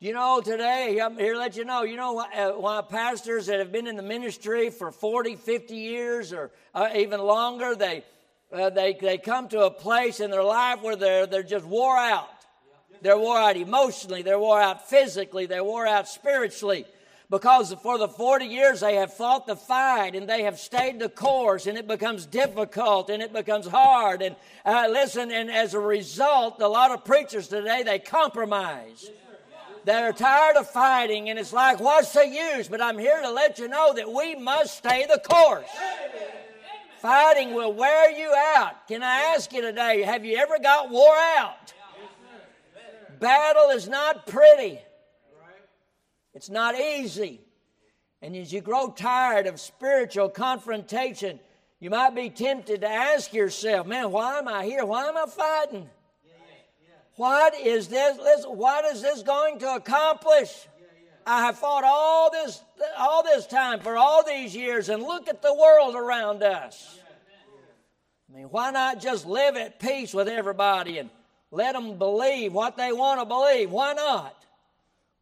[0.00, 3.72] You know, today, I'm here to let you know, you know, uh, pastors that have
[3.72, 8.04] been in the ministry for 40, 50 years or uh, even longer, they,
[8.52, 11.96] uh, they, they come to a place in their life where they're, they're just wore
[11.96, 12.28] out.
[13.02, 16.84] They're wore out emotionally, they're wore out physically, they're wore out spiritually
[17.28, 21.08] because for the 40 years they have fought the fight and they have stayed the
[21.08, 25.80] course and it becomes difficult and it becomes hard and uh, listen and as a
[25.80, 29.10] result a lot of preachers today they compromise
[29.88, 33.58] they're tired of fighting and it's like what's the use but i'm here to let
[33.58, 35.68] you know that we must stay the course
[37.00, 41.16] fighting will wear you out can i ask you today have you ever got wore
[41.38, 41.72] out
[43.18, 44.78] battle is not pretty.
[46.34, 47.40] It's not easy.
[48.22, 51.38] And as you grow tired of spiritual confrontation,
[51.80, 54.84] you might be tempted to ask yourself, man, why am I here?
[54.84, 55.88] Why am I fighting?
[57.18, 58.16] What is this?
[58.16, 60.68] Listen, what is this going to accomplish?
[61.26, 62.62] I have fought all this,
[62.96, 67.00] all this time for all these years, and look at the world around us.
[68.30, 71.10] I mean, why not just live at peace with everybody and
[71.50, 73.72] let them believe what they want to believe?
[73.72, 74.36] Why not?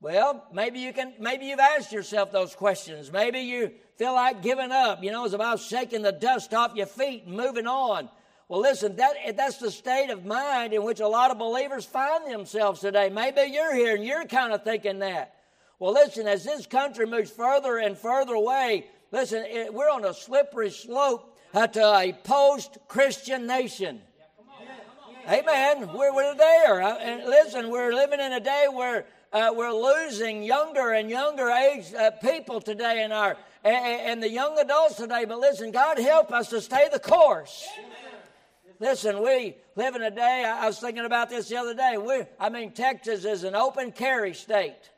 [0.02, 1.14] Well, maybe you can.
[1.18, 3.10] Maybe you've asked yourself those questions.
[3.10, 5.02] Maybe you feel like giving up.
[5.02, 8.10] You know, it's about shaking the dust off your feet and moving on.
[8.48, 12.30] Well, listen, that, that's the state of mind in which a lot of believers find
[12.30, 13.08] themselves today.
[13.08, 15.34] Maybe you're here and you're kind of thinking that.
[15.80, 20.14] Well, listen, as this country moves further and further away, listen, it, we're on a
[20.14, 24.00] slippery slope to a post Christian nation.
[25.28, 25.92] Amen.
[25.92, 26.82] We're, we're there.
[26.82, 31.48] Uh, and listen, we're living in a day where uh, we're losing younger and younger
[31.50, 35.24] age uh, people today in our and, and, the young adults today.
[35.24, 37.66] But listen, God help us to stay the course.
[38.78, 40.44] Listen, we live in a day.
[40.44, 41.96] I was thinking about this the other day.
[41.96, 44.90] We, I mean, Texas is an open carry state.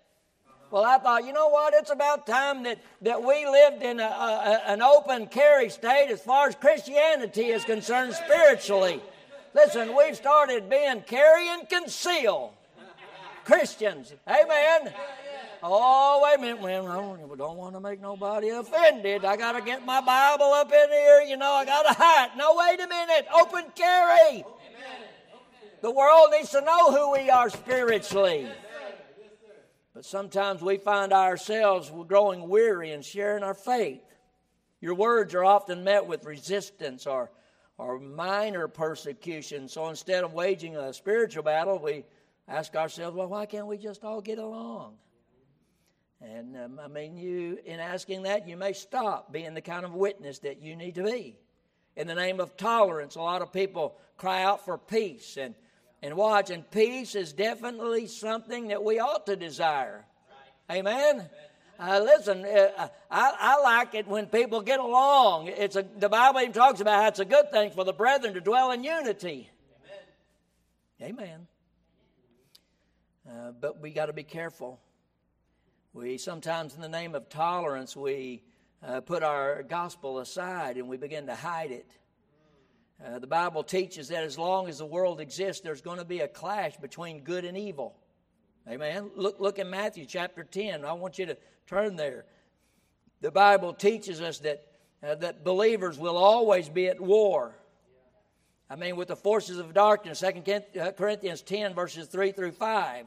[0.70, 1.72] Well, I thought, you know what?
[1.74, 6.20] It's about time that, that we lived in a, a, an open carry state as
[6.20, 9.00] far as Christianity is concerned spiritually.
[9.54, 12.52] Listen, we've started being carry and conceal
[13.44, 14.12] Christians.
[14.28, 14.92] Amen.
[15.62, 16.60] Oh, wait a minute.
[16.60, 19.24] Well, I don't want to make nobody offended.
[19.24, 21.22] I got to get my Bible up in here.
[21.22, 22.30] You know, I got to hide.
[22.36, 23.26] No, wait a minute.
[23.34, 24.44] Open carry.
[25.80, 28.48] The world needs to know who we are spiritually.
[29.94, 34.00] But sometimes we find ourselves growing weary in sharing our faith.
[34.80, 37.30] Your words are often met with resistance or,
[37.78, 39.68] or minor persecution.
[39.68, 42.04] So instead of waging a spiritual battle, we
[42.46, 44.94] ask ourselves, well, why can't we just all get along?
[46.20, 49.94] And um, I mean, you, in asking that, you may stop being the kind of
[49.94, 51.38] witness that you need to be.
[51.96, 55.54] In the name of tolerance, a lot of people cry out for peace and,
[56.02, 60.04] and watch, and peace is definitely something that we ought to desire.
[60.68, 60.78] Right.
[60.78, 61.28] Amen?
[61.78, 65.46] Uh, listen, uh, I, I, like it when people get along.
[65.46, 68.34] It's a, the Bible even talks about how it's a good thing for the brethren
[68.34, 69.48] to dwell in unity.
[71.00, 71.16] Amen.
[71.20, 71.46] Amen.
[73.28, 74.80] Uh, but we got to be careful.
[75.98, 78.44] We sometimes, in the name of tolerance, we
[78.86, 81.90] uh, put our gospel aside and we begin to hide it.
[83.04, 86.20] Uh, the Bible teaches that as long as the world exists, there's going to be
[86.20, 87.96] a clash between good and evil.
[88.68, 89.10] Amen.
[89.16, 90.84] Look, look in Matthew chapter 10.
[90.84, 91.36] I want you to
[91.66, 92.26] turn there.
[93.20, 94.64] The Bible teaches us that,
[95.02, 97.58] uh, that believers will always be at war.
[98.70, 103.06] I mean, with the forces of darkness, 2 uh, Corinthians 10, verses 3 through 5.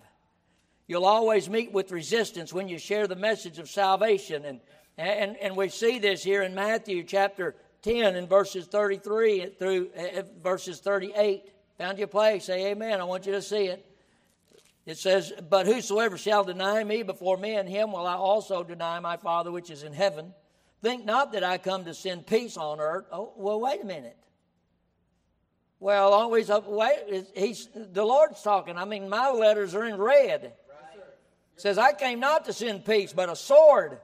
[0.92, 4.44] You'll always meet with resistance when you share the message of salvation.
[4.44, 4.60] And,
[4.98, 10.24] and, and we see this here in Matthew chapter 10 and verses 33 through uh,
[10.44, 11.50] verses 38.
[11.78, 12.44] Found your place?
[12.44, 13.00] Say amen.
[13.00, 13.86] I want you to see it.
[14.86, 19.16] It says, But whosoever shall deny me before men, him will I also deny my
[19.16, 20.34] Father which is in heaven.
[20.82, 23.06] Think not that I come to send peace on earth.
[23.14, 24.18] Oh, well, wait a minute.
[25.80, 26.50] Well, always.
[26.50, 28.78] Wait, he's the Lord's talking.
[28.78, 30.52] I mean, my letters are in red
[31.56, 34.00] says, I came not to send peace, but a sword.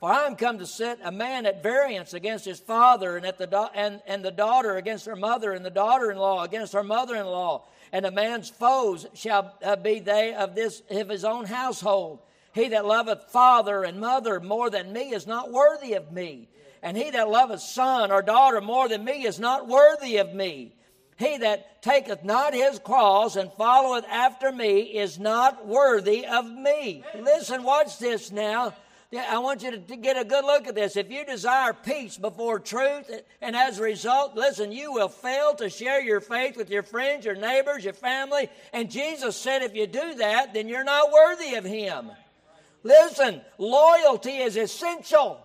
[0.00, 3.38] For I am come to set a man at variance against his father, and, at
[3.38, 6.82] the and, and the daughter against her mother, and the daughter in law against her
[6.82, 7.66] mother in law.
[7.92, 12.20] And a man's foes shall uh, be they of, this, of his own household.
[12.52, 16.48] He that loveth father and mother more than me is not worthy of me.
[16.82, 20.74] And he that loveth son or daughter more than me is not worthy of me.
[21.16, 27.04] He that taketh not his cross and followeth after me is not worthy of me.
[27.18, 28.74] Listen, watch this now.
[29.16, 30.96] I want you to get a good look at this.
[30.96, 33.08] If you desire peace before truth,
[33.40, 37.24] and as a result, listen, you will fail to share your faith with your friends,
[37.24, 38.50] your neighbors, your family.
[38.72, 42.10] And Jesus said, if you do that, then you're not worthy of Him.
[42.82, 45.43] Listen, loyalty is essential.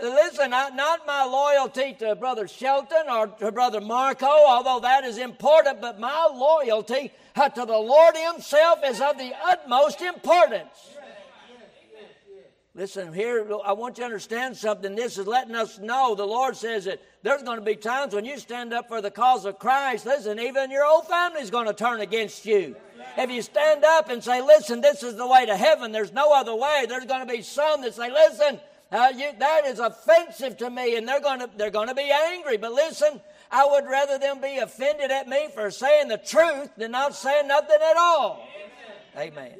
[0.00, 5.80] Listen, not my loyalty to Brother Shelton or to Brother Marco, although that is important,
[5.80, 10.96] but my loyalty uh, to the Lord Himself is of the utmost importance.
[12.74, 14.94] Listen, here, I want you to understand something.
[14.94, 18.24] This is letting us know the Lord says that there's going to be times when
[18.24, 20.06] you stand up for the cause of Christ.
[20.06, 22.76] Listen, even your own family is going to turn against you.
[23.16, 26.32] If you stand up and say, listen, this is the way to heaven, there's no
[26.32, 28.60] other way, there's going to be some that say, listen,
[28.90, 32.10] uh, you, that is offensive to me, and they're going to they're going to be
[32.10, 32.56] angry.
[32.56, 33.20] But listen,
[33.50, 37.48] I would rather them be offended at me for saying the truth than not saying
[37.48, 38.46] nothing at all.
[39.16, 39.32] Amen.
[39.34, 39.58] Amen.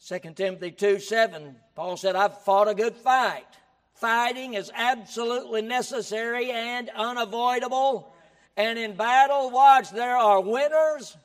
[0.00, 3.46] Yes, 2 Timothy 2 7, Paul said, I've fought a good fight.
[3.94, 8.12] Fighting is absolutely necessary and unavoidable.
[8.56, 11.16] And in battle, watch, there are winners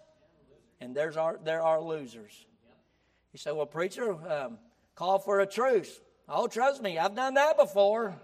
[0.81, 2.45] and there's are, there are losers.
[3.31, 4.57] You say, well, preacher, um,
[4.95, 6.01] call for a truce.
[6.27, 8.15] Oh, trust me, I've done that before.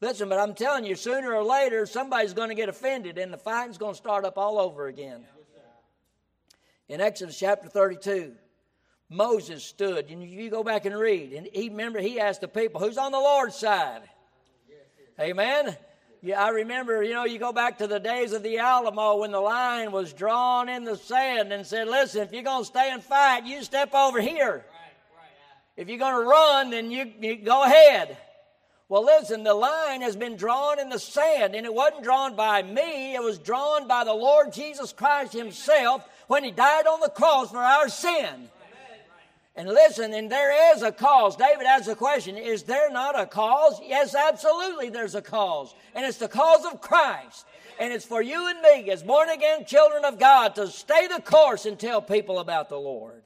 [0.00, 3.38] Listen, but I'm telling you, sooner or later, somebody's going to get offended and the
[3.38, 5.24] fighting's going to start up all over again.
[6.88, 8.34] In Exodus chapter 32,
[9.08, 12.80] Moses stood, and you go back and read, and he remember he asked the people,
[12.80, 14.02] "Who's on the Lord's side?"
[15.18, 15.76] Amen.
[16.22, 19.30] Yeah, I remember, you know, you go back to the days of the Alamo when
[19.30, 22.90] the line was drawn in the sand and said, "Listen, if you're going to stay
[22.90, 24.64] and fight, you step over here.
[25.76, 28.16] If you're going to run, then you, you go ahead."
[28.88, 32.62] Well, listen, the line has been drawn in the sand, and it wasn't drawn by
[32.62, 37.08] me, it was drawn by the Lord Jesus Christ Himself when He died on the
[37.08, 38.48] cross for our sin.
[39.56, 41.34] And listen, and there is a cause.
[41.34, 43.80] David asks a question Is there not a cause?
[43.82, 45.74] Yes, absolutely, there's a cause.
[45.94, 47.46] And it's the cause of Christ.
[47.80, 51.22] And it's for you and me, as born again children of God, to stay the
[51.22, 53.22] course and tell people about the Lord.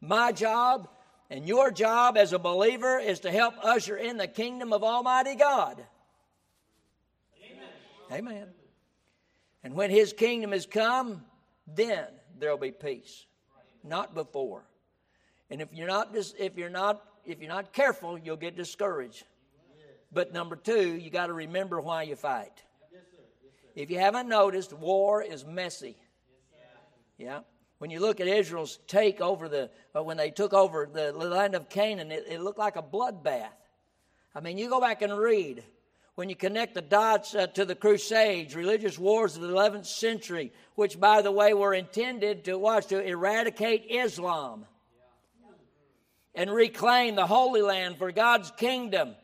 [0.00, 0.88] My job
[1.30, 5.34] and your job as a believer is to help usher in the kingdom of Almighty
[5.34, 5.82] God.
[8.12, 8.28] Amen.
[8.28, 8.48] Amen.
[9.62, 11.22] And when His kingdom has come,
[11.66, 12.06] then
[12.38, 13.24] there'll be peace,
[13.82, 14.64] not before.
[15.50, 19.24] And if you're not if you're not if you're not careful, you'll get discouraged.
[20.12, 22.62] But number two, you got to remember why you fight.
[23.74, 25.96] If you haven't noticed, war is messy.
[27.18, 27.40] Yeah.
[27.78, 31.54] When you look at Israel's take over the, uh, when they took over the land
[31.54, 33.48] of Canaan, it, it looked like a bloodbath.
[34.34, 35.64] I mean, you go back and read.
[36.14, 40.52] When you connect the dots uh, to the Crusades, religious wars of the 11th century,
[40.76, 44.66] which, by the way, were intended to watch to eradicate Islam
[46.34, 49.14] and reclaim the Holy Land for God's kingdom.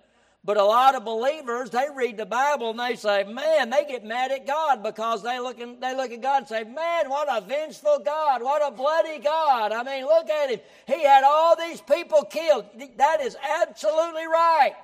[0.42, 4.04] But a lot of believers, they read the Bible and they say, man, they get
[4.04, 7.28] mad at God because they look, in, they look at God and say, man, what
[7.30, 9.70] a vengeful God, what a bloody God.
[9.72, 10.60] I mean, look at him.
[10.86, 12.64] He had all these people killed.
[12.96, 14.76] That is absolutely right.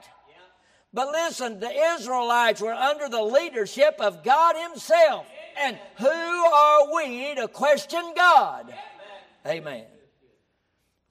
[0.92, 5.26] But listen, the Israelites were under the leadership of God Himself.
[5.58, 8.74] And who are we to question God?
[9.46, 9.84] Amen.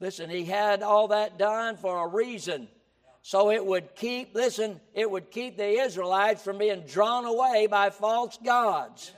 [0.00, 2.68] Listen, he had all that done for a reason.
[3.26, 7.90] So it would keep, listen, it would keep the Israelites from being drawn away by
[7.90, 9.10] false gods.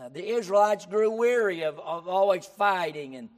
[0.00, 3.30] Uh, the Israelites grew weary of, of always fighting, and,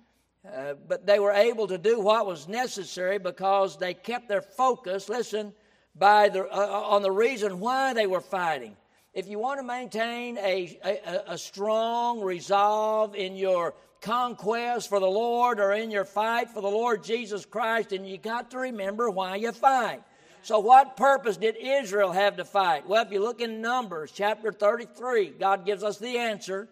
[0.46, 5.08] uh, but they were able to do what was necessary because they kept their focus,
[5.08, 5.54] listen,
[5.94, 8.76] by the, uh, uh on the reason why they were fighting.
[9.14, 15.06] If you want to maintain a, a, a strong resolve in your conquest for the
[15.06, 19.10] Lord or in your fight for the Lord Jesus Christ, and you got to remember
[19.10, 20.02] why you fight.
[20.42, 22.88] So, what purpose did Israel have to fight?
[22.88, 26.68] Well, if you look in Numbers chapter 33, God gives us the answer.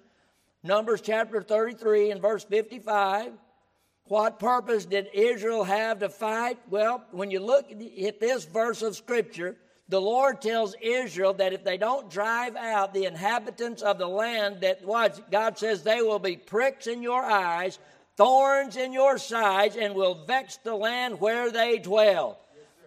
[0.63, 3.33] Numbers chapter 33 and verse 55.
[4.05, 6.59] What purpose did Israel have to fight?
[6.71, 9.57] Well, when you look at this verse of Scripture,
[9.89, 14.61] the Lord tells Israel that if they don't drive out the inhabitants of the land,
[14.61, 14.85] that
[15.31, 17.79] God says they will be pricks in your eyes,
[18.17, 22.39] thorns in your sides, and will vex the land where they dwell.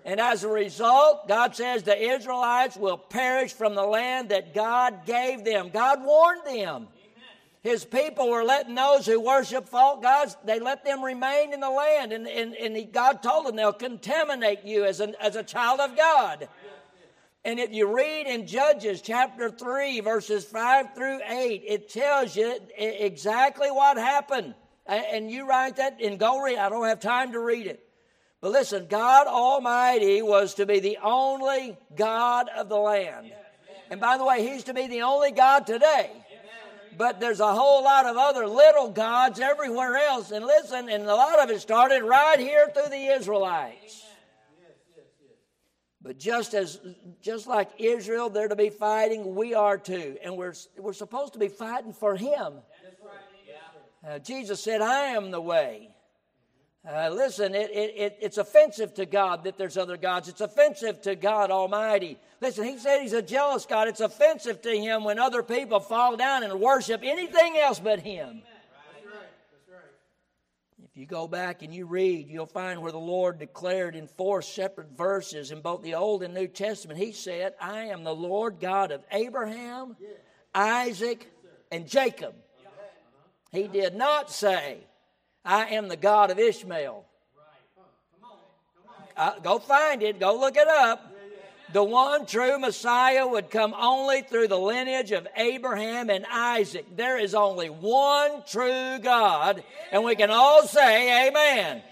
[0.05, 5.05] And as a result, God says the Israelites will perish from the land that God
[5.05, 5.69] gave them.
[5.69, 6.87] God warned them.
[7.63, 11.69] His people were letting those who worship false gods, they let them remain in the
[11.69, 12.11] land.
[12.11, 15.95] And, and, and God told them they'll contaminate you as, an, as a child of
[15.95, 16.47] God.
[17.43, 22.59] And if you read in Judges chapter 3, verses 5 through 8, it tells you
[22.77, 24.53] exactly what happened.
[24.85, 26.57] And you write that and go read.
[26.57, 27.83] I don't have time to read it.
[28.41, 33.31] But listen, God Almighty was to be the only God of the land.
[33.89, 36.11] And by the way, He's to be the only God today.
[36.97, 40.31] But there's a whole lot of other little gods everywhere else.
[40.31, 44.05] And listen, and a lot of it started right here through the Israelites.
[46.03, 46.79] But just as
[47.21, 51.39] just like Israel, they're to be fighting, we are too, and we're we're supposed to
[51.39, 52.53] be fighting for Him.
[54.07, 55.89] Uh, Jesus said, "I am the way."
[56.89, 60.27] Uh, listen, it, it, it, it's offensive to God that there's other gods.
[60.27, 62.17] It's offensive to God Almighty.
[62.41, 63.87] Listen, He said He's a jealous God.
[63.87, 68.41] It's offensive to Him when other people fall down and worship anything else but Him.
[70.91, 74.41] If you go back and you read, you'll find where the Lord declared in four
[74.41, 78.59] separate verses in both the Old and New Testament, He said, I am the Lord
[78.59, 79.95] God of Abraham,
[80.53, 81.31] Isaac,
[81.71, 82.35] and Jacob.
[83.53, 84.79] He did not say,
[85.45, 87.05] I am the God of Ishmael.
[89.15, 91.10] Uh, go find it, go look it up
[91.73, 96.85] the one true Messiah would come only through the lineage of Abraham and Isaac.
[96.95, 101.83] There is only one true God, and we can all say amen.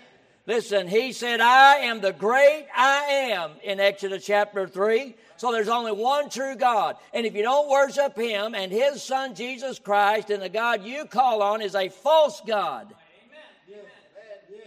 [0.49, 5.15] Listen, he said, I am the great I am in Exodus chapter 3.
[5.37, 6.97] So there's only one true God.
[7.13, 11.05] And if you don't worship him and his son Jesus Christ, and the God you
[11.05, 12.93] call on is a false God.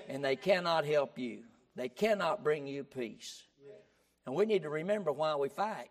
[0.09, 1.41] And they cannot help you,
[1.75, 3.43] they cannot bring you peace.
[4.27, 5.91] And we need to remember why we fight.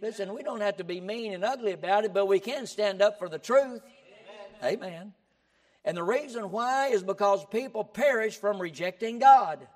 [0.00, 3.00] Listen, we don't have to be mean and ugly about it, but we can stand
[3.00, 3.80] up for the truth.
[4.62, 4.74] Amen.
[4.74, 5.12] Amen.
[5.84, 9.66] And the reason why is because people perish from rejecting God.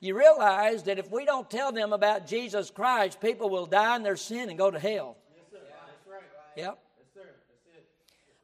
[0.00, 4.02] You realize that if we don't tell them about Jesus Christ, people will die in
[4.02, 5.16] their sin and go to hell.
[5.34, 5.58] Yes, sir.
[5.58, 6.22] That's right.
[6.56, 6.78] Yep.
[6.98, 7.30] Yes, sir.
[7.74, 7.86] That's it.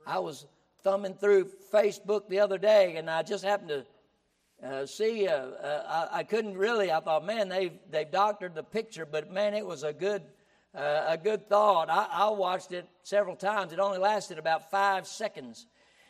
[0.07, 0.47] I was
[0.83, 3.87] thumbing through Facebook the other day, and I just happened to
[4.65, 6.91] uh, see, uh, uh, I, I, couldn't really.
[6.91, 10.23] I thought, man, they've they've doctored the picture, but man, it was a good
[10.75, 11.91] uh, a good thought.
[11.91, 13.73] I, I, watched it several times.
[13.73, 15.67] It only lasted about five seconds,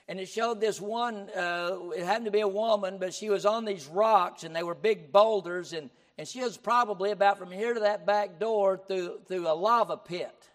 [0.07, 1.29] and it showed this one.
[1.37, 4.63] Uh, it happened to be a woman, but she was on these rocks, and they
[4.63, 8.81] were big boulders, and and she was probably about from here to that back door
[8.87, 10.49] through through a lava pit.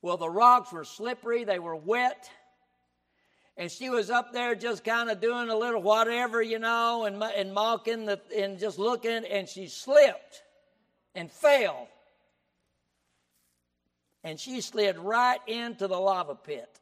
[0.00, 1.44] Well, the rocks were slippery.
[1.44, 2.30] They were wet
[3.58, 7.20] and she was up there just kind of doing a little whatever, you know, and,
[7.20, 10.44] and mocking the, and just looking, and she slipped
[11.16, 11.88] and fell.
[14.22, 16.80] And she slid right into the lava pit.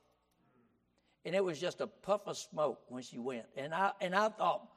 [1.25, 3.47] And it was just a puff of smoke when she went.
[3.57, 4.69] And I, and I thought,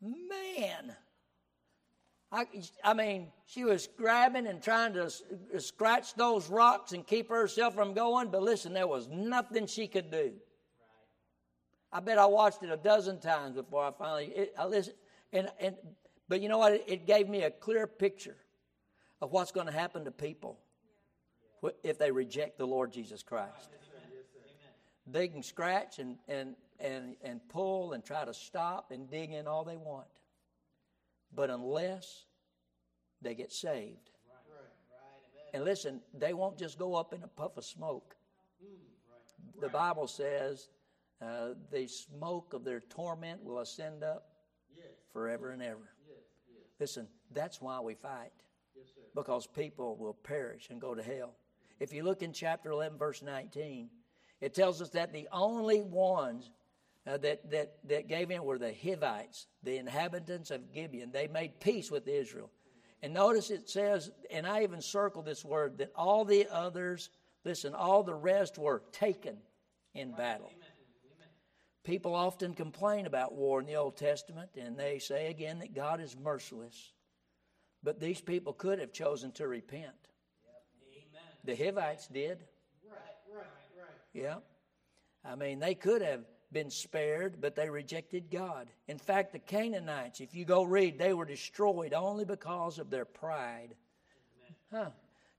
[0.00, 0.94] man,
[2.30, 2.46] I,
[2.84, 5.10] I mean, she was grabbing and trying to
[5.58, 10.12] scratch those rocks and keep herself from going, but listen, there was nothing she could
[10.12, 10.32] do.
[11.94, 14.96] I bet I watched it a dozen times before I finally it, I listened.
[15.32, 15.76] And, and,
[16.28, 16.72] but you know what?
[16.72, 18.36] It, it gave me a clear picture
[19.22, 20.58] of what's going to happen to people
[21.84, 23.70] if they reject the Lord Jesus Christ.
[25.06, 29.46] They can scratch and, and, and, and pull and try to stop and dig in
[29.46, 30.08] all they want.
[31.34, 32.24] But unless
[33.22, 34.10] they get saved,
[35.52, 38.16] and listen, they won't just go up in a puff of smoke.
[39.60, 40.68] The Bible says
[41.22, 44.28] uh, the smoke of their torment will ascend up
[44.74, 44.86] yes.
[45.12, 45.90] forever and ever.
[46.06, 46.18] Yes.
[46.48, 46.64] Yes.
[46.80, 48.32] Listen, that's why we fight.
[49.14, 51.34] because people will perish and go to hell.
[51.80, 53.88] If you look in chapter 11, verse 19,
[54.40, 56.50] it tells us that the only ones
[57.06, 61.12] uh, that, that, that gave in were the Hivites, the inhabitants of Gibeon.
[61.12, 62.50] They made peace with Israel.
[63.02, 67.10] And notice it says, and I even circled this word, that all the others,
[67.44, 69.36] listen, all the rest were taken
[69.94, 70.50] in battle.
[70.54, 70.63] Amen.
[71.84, 76.00] People often complain about war in the Old Testament, and they say again that God
[76.00, 76.92] is merciless.
[77.82, 79.92] But these people could have chosen to repent.
[81.44, 82.38] The Hivites did.
[82.88, 83.86] Right, right, right.
[84.14, 84.36] Yeah.
[85.22, 86.20] I mean, they could have
[86.52, 88.68] been spared, but they rejected God.
[88.88, 93.04] In fact, the Canaanites, if you go read, they were destroyed only because of their
[93.04, 93.74] pride.
[94.72, 94.90] Huh.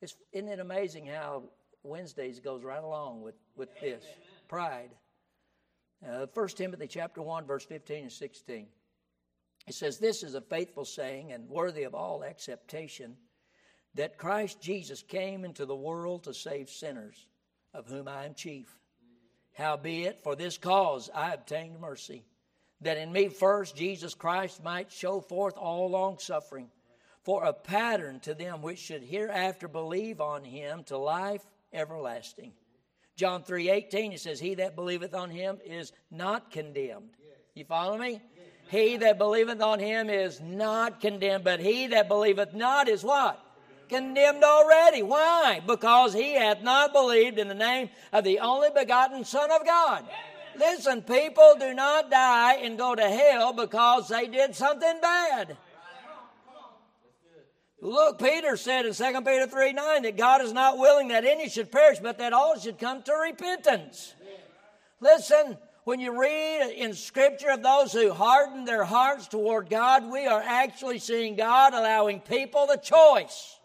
[0.01, 1.43] It's, isn't it amazing how
[1.81, 4.03] Wednesdays goes right along with, with this?
[4.47, 4.91] Pride.
[6.03, 8.67] Uh, 1 Timothy chapter 1, verse 15 and 16.
[9.67, 13.15] It says, This is a faithful saying and worthy of all acceptation
[13.95, 17.27] that Christ Jesus came into the world to save sinners,
[17.73, 18.77] of whom I am chief.
[19.53, 22.25] Howbeit, for this cause I obtained mercy,
[22.81, 26.69] that in me first Jesus Christ might show forth all long suffering,
[27.23, 31.43] for a pattern to them which should hereafter believe on him to life
[31.73, 32.51] everlasting.
[33.15, 37.09] John 3 18, it says, He that believeth on him is not condemned.
[37.53, 38.21] You follow me?
[38.69, 43.39] He that believeth on him is not condemned, but he that believeth not is what?
[43.87, 45.03] Condemned already.
[45.03, 45.61] Why?
[45.65, 50.05] Because he hath not believed in the name of the only begotten Son of God.
[50.57, 55.57] Listen, people do not die and go to hell because they did something bad.
[57.81, 61.49] Look, Peter said in 2 Peter 3 9 that God is not willing that any
[61.49, 64.15] should perish, but that all should come to repentance.
[65.01, 70.25] Listen, when you read in Scripture of those who harden their hearts toward God, we
[70.25, 73.59] are actually seeing God allowing people the choice.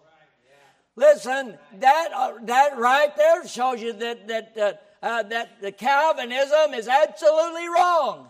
[0.97, 6.75] Listen, that, uh, that right there shows you that, that uh, uh, that the Calvinism
[6.75, 8.29] is absolutely wrong.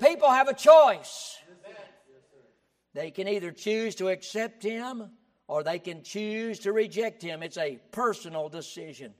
[0.00, 1.37] People have a choice.
[2.98, 5.12] They can either choose to accept him
[5.46, 7.44] or they can choose to reject him.
[7.44, 9.14] It's a personal decision.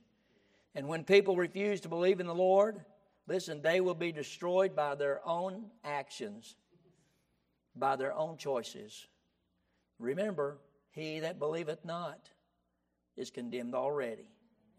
[0.75, 2.83] And when people refuse to believe in the Lord,
[3.25, 6.57] listen, they will be destroyed by their own actions,
[7.73, 9.07] by their own choices.
[9.97, 10.57] Remember,
[10.91, 12.27] he that believeth not
[13.15, 14.27] is condemned already.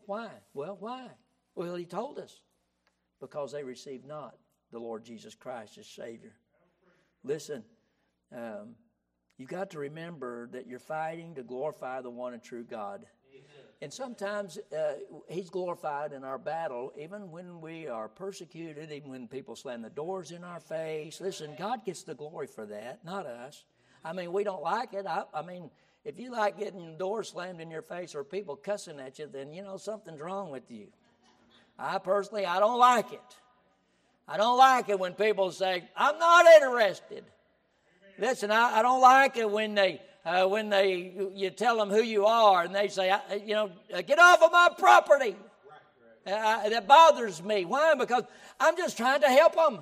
[0.05, 0.29] Why?
[0.53, 1.07] Well, why?
[1.55, 2.43] Well, he told us.
[3.19, 4.37] Because they received not
[4.71, 6.35] the Lord Jesus Christ as Savior.
[7.25, 7.65] Listen,
[8.37, 8.75] um,
[9.41, 13.07] you've got to remember that you're fighting to glorify the one and true God.
[13.80, 14.93] And sometimes uh,
[15.30, 19.88] He's glorified in our battle, even when we are persecuted, even when people slam the
[19.88, 21.22] doors in our face.
[21.22, 23.64] Listen, God gets the glory for that, not us.
[24.05, 25.07] I mean, we don't like it.
[25.07, 25.70] I, I mean,
[26.05, 29.55] if you like getting doors slammed in your face or people cussing at you, then
[29.55, 30.88] you know something's wrong with you.
[31.78, 33.20] I personally, I don't like it.
[34.28, 37.24] I don't like it when people say, I'm not interested.
[38.21, 42.03] Listen, I, I don't like it when they uh, when they you tell them who
[42.03, 43.12] you are and they say,
[43.47, 45.35] you know, uh, get off of my property.
[46.27, 47.64] Uh, that bothers me.
[47.64, 47.95] Why?
[47.95, 48.25] Because
[48.61, 49.79] I'm just trying to help them.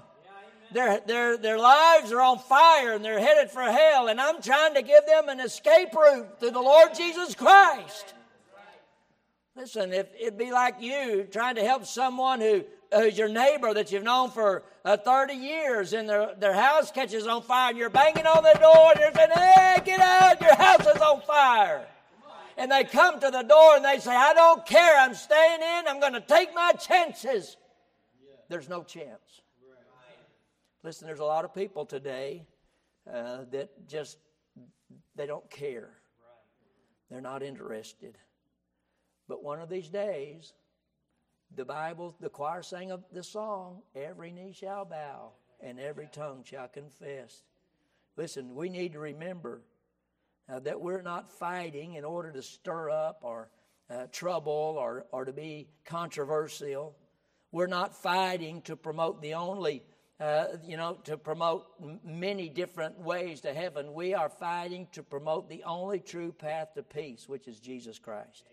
[0.70, 4.74] Their, their, their lives are on fire and they're headed for hell, and I'm trying
[4.74, 8.14] to give them an escape route through the Lord Jesus Christ.
[9.56, 13.92] Listen, if it'd be like you trying to help someone who who's your neighbor that
[13.92, 17.90] you've known for uh, 30 years and their, their house catches on fire and you're
[17.90, 21.86] banging on the door and you're saying, hey, get out, your house is on fire.
[22.56, 25.88] And they come to the door and they say, I don't care, I'm staying in,
[25.88, 27.56] I'm going to take my chances.
[28.48, 29.42] There's no chance.
[30.82, 32.46] Listen, there's a lot of people today
[33.12, 34.18] uh, that just,
[35.16, 35.90] they don't care.
[37.10, 38.16] They're not interested.
[39.28, 40.54] But one of these days,
[41.54, 46.44] the Bible, the choir sang of the song, every knee shall bow and every tongue
[46.44, 47.42] shall confess.
[48.16, 49.62] Listen, we need to remember
[50.48, 53.48] uh, that we're not fighting in order to stir up or
[53.90, 56.96] uh, trouble or, or to be controversial.
[57.52, 59.82] We're not fighting to promote the only,
[60.20, 63.94] uh, you know, to promote m- many different ways to heaven.
[63.94, 68.44] We are fighting to promote the only true path to peace, which is Jesus Christ.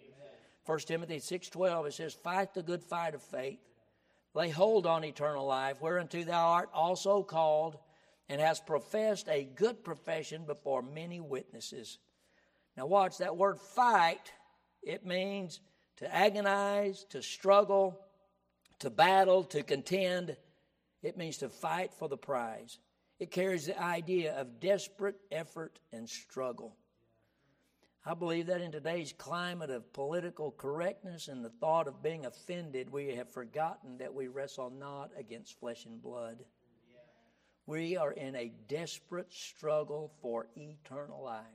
[0.66, 3.60] 1 Timothy 6.12, it says, Fight the good fight of faith.
[4.34, 7.78] Lay hold on eternal life, whereunto thou art also called,
[8.28, 12.00] and hast professed a good profession before many witnesses.
[12.76, 14.32] Now watch, that word fight,
[14.82, 15.62] it means
[15.98, 18.00] to agonize, to struggle,
[18.80, 20.36] to battle, to contend.
[21.02, 22.80] It means to fight for the prize.
[23.20, 26.76] It carries the idea of desperate effort and struggle.
[28.08, 32.92] I believe that in today's climate of political correctness and the thought of being offended,
[32.92, 36.46] we have forgotten that we wrestle not against flesh and blood.
[37.66, 41.46] We are in a desperate struggle for eternal life.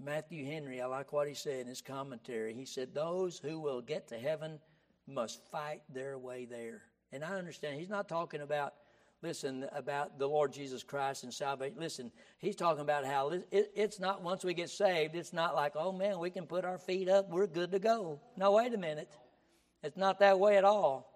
[0.00, 2.54] Matthew Henry, I like what he said in his commentary.
[2.54, 4.58] He said, Those who will get to heaven
[5.06, 6.82] must fight their way there.
[7.12, 8.72] And I understand he's not talking about
[9.22, 11.76] listen, about the Lord Jesus Christ and salvation.
[11.78, 15.72] Listen, he's talking about how it, it's not once we get saved, it's not like,
[15.74, 18.20] oh man, we can put our feet up, we're good to go.
[18.36, 19.10] No, wait a minute.
[19.82, 21.12] It's not that way at all.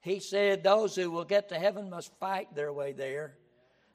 [0.00, 3.34] He said those who will get to heaven must fight their way there.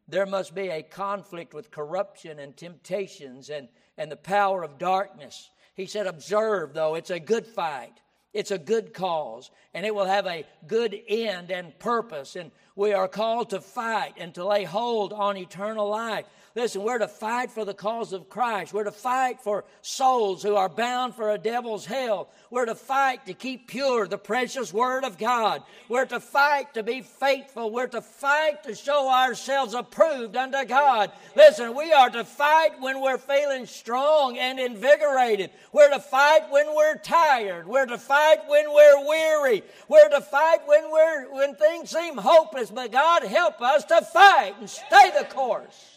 [0.08, 5.50] There must be a conflict with corruption and temptations and, and the power of darkness.
[5.76, 7.94] He said, observe, though, it's a good fight.
[8.34, 12.36] It's a good cause, and it will have a good end and purpose.
[12.36, 16.26] And we are called to fight and to lay hold on eternal life.
[16.56, 18.76] Listen, we're to fight for the cause of Christ.
[18.76, 22.30] We're to fight for souls who are bound for a devil's hell.
[22.52, 25.64] We're to fight to keep pure the precious Word of God.
[25.90, 27.72] We're to fight to be faithful.
[27.72, 31.12] We're to fight to show ourselves approved unto God.
[31.36, 35.50] Listen, we are to fight when we're feeling strong and invigorated.
[35.72, 37.68] We're to fight when we're tired.
[37.68, 39.64] We're to fight when we're weary.
[39.88, 42.70] We're to fight when we're when things seem hopeless.
[42.70, 45.93] But God help us to fight and stay the course.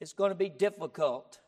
[0.00, 1.38] It's going to be difficult.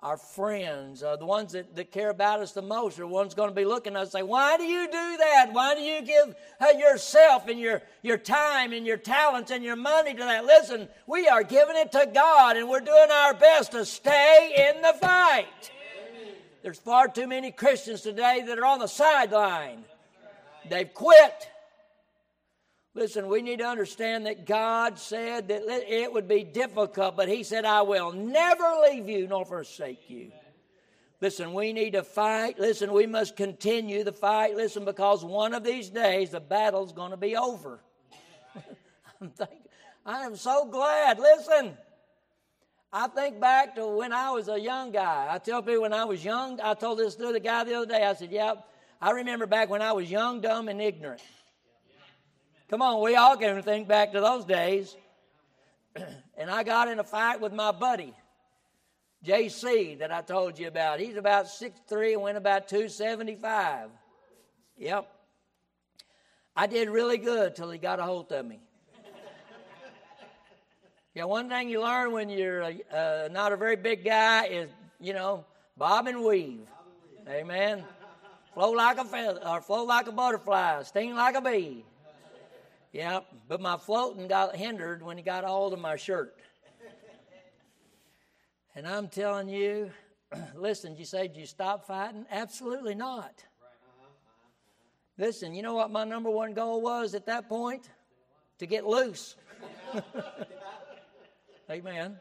[0.00, 3.34] Our friends, uh, the ones that, that care about us the most, are the ones
[3.34, 5.50] going to be looking at us and say, Why do you do that?
[5.52, 9.76] Why do you give uh, yourself and your, your time and your talents and your
[9.76, 10.44] money to that?
[10.44, 14.82] Listen, we are giving it to God and we're doing our best to stay in
[14.82, 15.70] the fight.
[16.62, 19.84] There's far too many Christians today that are on the sideline.
[20.68, 21.48] They've quit.
[22.94, 27.42] Listen, we need to understand that God said that it would be difficult, but He
[27.42, 30.30] said, I will never leave you nor forsake you.
[31.22, 32.58] Listen, we need to fight.
[32.58, 34.56] Listen, we must continue the fight.
[34.56, 37.80] Listen, because one of these days the battle's going to be over.
[39.20, 39.32] I'm
[40.04, 41.20] I am so glad.
[41.20, 41.76] Listen,
[42.92, 45.28] I think back to when I was a young guy.
[45.30, 47.86] I tell people when I was young, I told this to the guy the other
[47.86, 48.04] day.
[48.04, 48.62] I said, "Yep, yeah,
[49.00, 51.22] I remember back when I was young, dumb, and ignorant."
[52.72, 54.96] Come on, we all can think back to those days.
[56.38, 58.14] and I got in a fight with my buddy,
[59.22, 60.98] JC, that I told you about.
[60.98, 63.90] He's about 6'3 and went about 275.
[64.78, 65.06] Yep.
[66.56, 68.58] I did really good till he got a hold of me.
[71.14, 75.12] yeah, one thing you learn when you're uh, not a very big guy is, you
[75.12, 75.44] know,
[75.76, 76.66] bob and weave.
[77.28, 77.84] Amen.
[78.54, 81.84] Flow like a feather, or flow like a butterfly, sting like a bee.
[82.92, 86.36] Yeah, but my floating got hindered when he got hold of my shirt.
[88.74, 89.90] And I'm telling you,
[90.54, 92.26] listen, you say, you stop fighting?
[92.30, 93.44] Absolutely not.
[95.18, 97.88] Listen, you know what my number one goal was at that point?
[98.58, 99.36] To get loose.
[101.70, 102.18] Amen.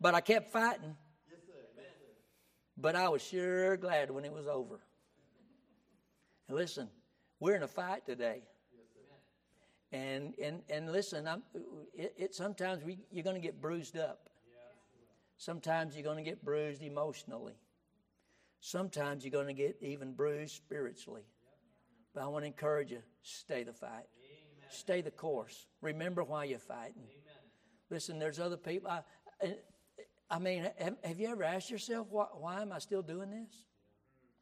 [0.00, 0.96] But I kept fighting.
[2.76, 4.80] But I was sure glad when it was over.
[6.48, 6.88] And listen,
[7.40, 8.42] we're in a fight today.
[9.92, 11.42] And and and listen, I'm,
[11.94, 14.28] it, it sometimes we, you're going to get bruised up.
[15.36, 17.54] Sometimes you're going to get bruised emotionally.
[18.60, 21.22] Sometimes you're going to get even bruised spiritually.
[22.14, 24.06] But I want to encourage you: stay the fight,
[24.70, 25.66] stay the course.
[25.80, 27.06] Remember why you're fighting.
[27.90, 28.90] Listen, there's other people.
[28.90, 29.02] I,
[30.30, 33.64] I mean, have, have, you ever asked yourself why, why am I still doing this?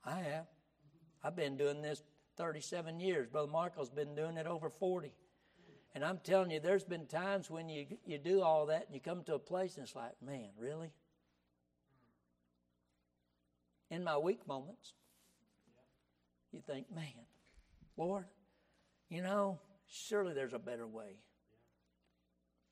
[0.04, 0.46] I have.
[1.22, 2.02] I've been doing this
[2.36, 3.28] 37 years.
[3.28, 5.12] Brother Marco's been doing it over 40.
[5.94, 9.00] And I'm telling you, there's been times when you, you do all that and you
[9.00, 10.90] come to a place and it's like, man, really?
[13.90, 14.94] In my weak moments,
[16.50, 17.04] you think, man,
[17.98, 18.24] Lord,
[19.10, 21.18] you know, surely there's a better way.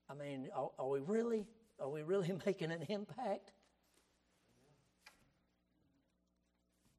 [0.09, 1.47] I mean, are, are we really,
[1.79, 3.53] are we really making an impact?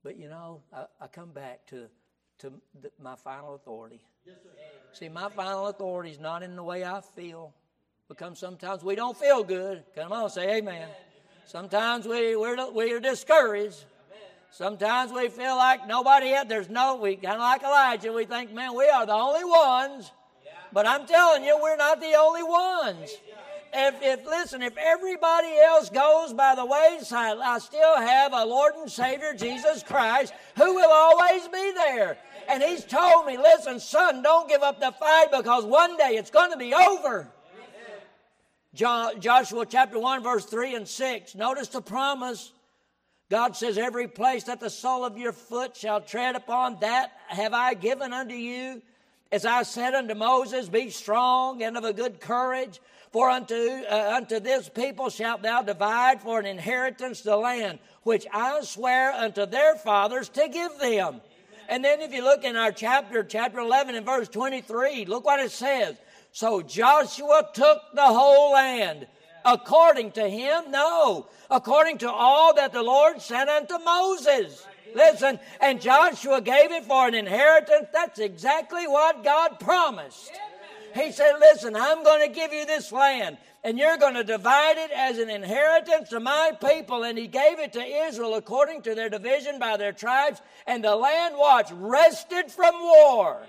[0.03, 1.88] But you know, I, I come back to,
[2.41, 2.51] to
[3.01, 4.01] my final authority.
[4.93, 7.53] See, my final authority is not in the way I feel.
[8.07, 9.84] Because sometimes we don't feel good.
[9.95, 10.89] Come on, say amen.
[11.45, 13.85] Sometimes we, we're, we're discouraged.
[14.51, 18.53] Sometimes we feel like nobody else, there's no, we kind of like Elijah, we think,
[18.53, 20.11] man, we are the only ones.
[20.73, 23.11] But I'm telling you, we're not the only ones.
[23.73, 28.73] If, if listen, if everybody else goes by the wayside, I still have a Lord
[28.76, 32.18] and Savior, Jesus Christ, who will always be there.
[32.49, 36.31] And he's told me, listen, son, don't give up the fight because one day it's
[36.31, 37.27] going to be over.
[38.73, 41.35] Joshua chapter 1, verse 3 and 6.
[41.35, 42.53] Notice the promise.
[43.30, 47.53] God says, Every place that the sole of your foot shall tread upon, that have
[47.53, 48.81] I given unto you.
[49.31, 52.81] As I said unto Moses, Be strong and of a good courage,
[53.11, 58.26] for unto, uh, unto this people shalt thou divide for an inheritance the land, which
[58.34, 61.22] I swear unto their fathers to give them.
[61.72, 65.39] And then if you look in our chapter, chapter 11 and verse 23, look what
[65.39, 65.95] it says.
[66.34, 69.07] So Joshua took the whole land.
[69.45, 70.69] According to him?
[70.69, 71.27] No.
[71.49, 74.68] According to all that the Lord sent unto Moses.
[74.93, 77.88] Listen, and Joshua gave it for an inheritance.
[77.93, 80.30] That's exactly what God promised.
[80.95, 84.77] He said, Listen, I'm going to give you this land and you're going to divide
[84.77, 87.03] it as an inheritance to my people.
[87.03, 90.41] And he gave it to Israel according to their division by their tribes.
[90.65, 93.41] And the land, watch, rested from war.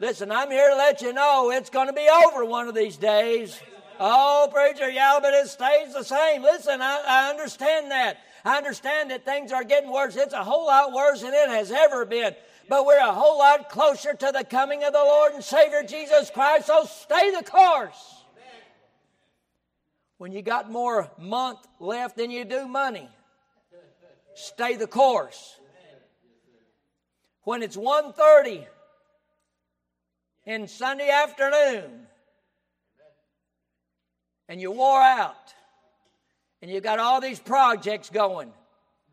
[0.00, 2.96] Listen, I'm here to let you know it's going to be over one of these
[2.96, 3.58] days.
[3.98, 6.42] Oh, preacher, yeah, but it stays the same.
[6.42, 8.18] Listen, I, I understand that.
[8.44, 10.16] I understand that things are getting worse.
[10.16, 12.34] It's a whole lot worse than it has ever been.
[12.68, 16.30] But we're a whole lot closer to the coming of the Lord and Savior Jesus
[16.30, 18.22] Christ, so stay the course
[20.18, 23.08] when you got more month left than you do money.
[24.34, 25.58] Stay the course.
[27.42, 28.64] When it's 1.30
[30.46, 32.06] in Sunday afternoon
[34.48, 35.52] and you wore out
[36.62, 38.50] and you got all these projects going,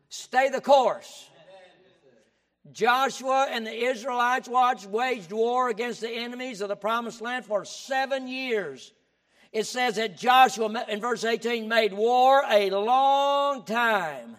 [0.08, 1.28] stay the course.
[2.70, 7.64] Joshua and the Israelites watched, waged war against the enemies of the promised land for
[7.64, 8.92] seven years
[9.52, 14.36] it says that Joshua, in verse 18, made war a long time.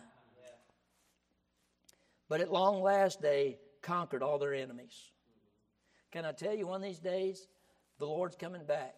[2.27, 5.11] But at long last, they conquered all their enemies.
[6.11, 7.47] Can I tell you, one of these days,
[7.99, 8.95] the Lord's coming back.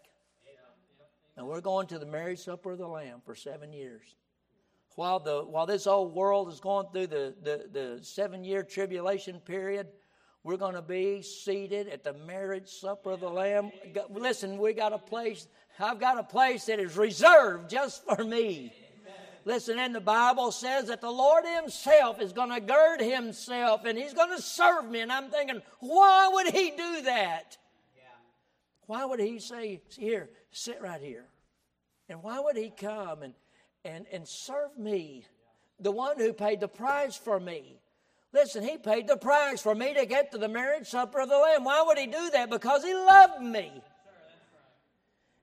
[1.36, 4.16] And we're going to the marriage supper of the Lamb for seven years.
[4.96, 9.40] While the while this old world is going through the, the, the seven year tribulation
[9.40, 9.88] period,
[10.44, 13.72] we're going to be seated at the marriage supper of the Lamb.
[14.10, 15.48] Listen, we got a place.
[15.80, 18.74] I've got a place that is reserved just for me.
[19.44, 23.98] Listen, and the Bible says that the Lord Himself is going to gird Himself and
[23.98, 25.02] He's going to serve me.
[25.02, 27.58] And I'm thinking, why would He do that?
[28.88, 31.26] Why would He say, Here, sit right here?
[32.10, 33.34] And why would He come and,
[33.86, 35.24] and, and serve me,
[35.80, 37.80] the one who paid the price for me?
[38.34, 41.38] Listen, He paid the price for me to get to the marriage supper of the
[41.38, 41.64] Lamb.
[41.64, 42.50] Why would He do that?
[42.50, 43.72] Because He loved me.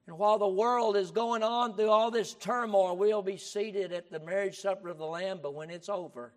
[0.06, 4.10] And while the world is going on through all this turmoil, we'll be seated at
[4.10, 6.34] the marriage supper of the Lamb, but when it's over,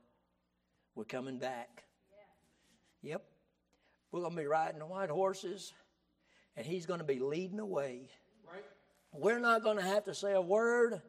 [0.94, 1.84] we're coming back.
[3.02, 3.23] Yep.
[4.11, 5.73] We're going to be riding the white horses,
[6.56, 8.07] and He's going to be leading the way.
[8.49, 8.64] Right.
[9.11, 11.02] We're not going to have to say a word,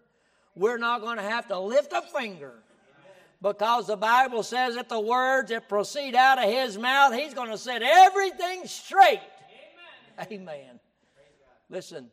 [0.57, 2.55] we're not going to have to lift a finger.
[3.41, 7.51] Because the Bible says that the words that proceed out of his mouth, he's going
[7.51, 9.21] to set everything straight.
[10.19, 10.43] Amen.
[10.43, 10.81] Amen.
[11.69, 12.11] Listen,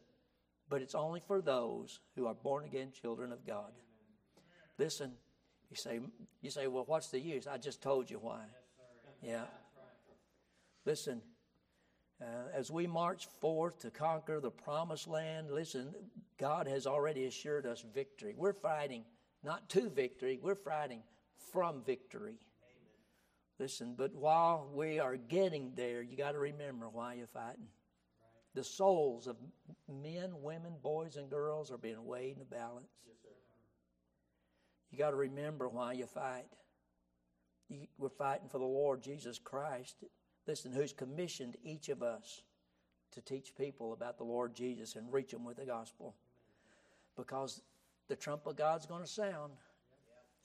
[0.69, 3.71] but it's only for those who are born again children of God.
[4.77, 5.13] Listen,
[5.69, 6.01] you say,
[6.41, 7.47] you say, well, what's the use?
[7.47, 8.41] I just told you why.
[9.21, 9.43] Yeah.
[10.85, 11.21] Listen,
[12.23, 15.93] uh, as we march forth to conquer the promised land, listen,
[16.37, 18.33] God has already assured us victory.
[18.37, 19.03] We're fighting
[19.43, 21.03] not to victory, we're fighting
[21.51, 22.37] from victory.
[23.59, 27.67] Listen, but while we are getting there, you got to remember why you're fighting.
[28.55, 29.35] The souls of
[29.87, 32.89] men, women, boys, and girls are being weighed in the balance.
[33.05, 33.15] Yes,
[34.91, 36.45] you got to remember why you fight.
[37.69, 40.03] You, we're fighting for the Lord Jesus Christ.
[40.47, 42.43] Listen, who's commissioned each of us
[43.11, 46.15] to teach people about the Lord Jesus and reach them with the gospel.
[47.15, 47.61] Because
[48.07, 49.53] the trump of God's going to sound.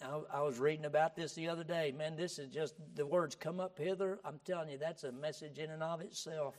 [0.02, 1.92] I, I, was reading about this the other day.
[1.96, 4.20] Man, this is just the words come up hither.
[4.24, 6.54] I'm telling you, that's a message in and of itself.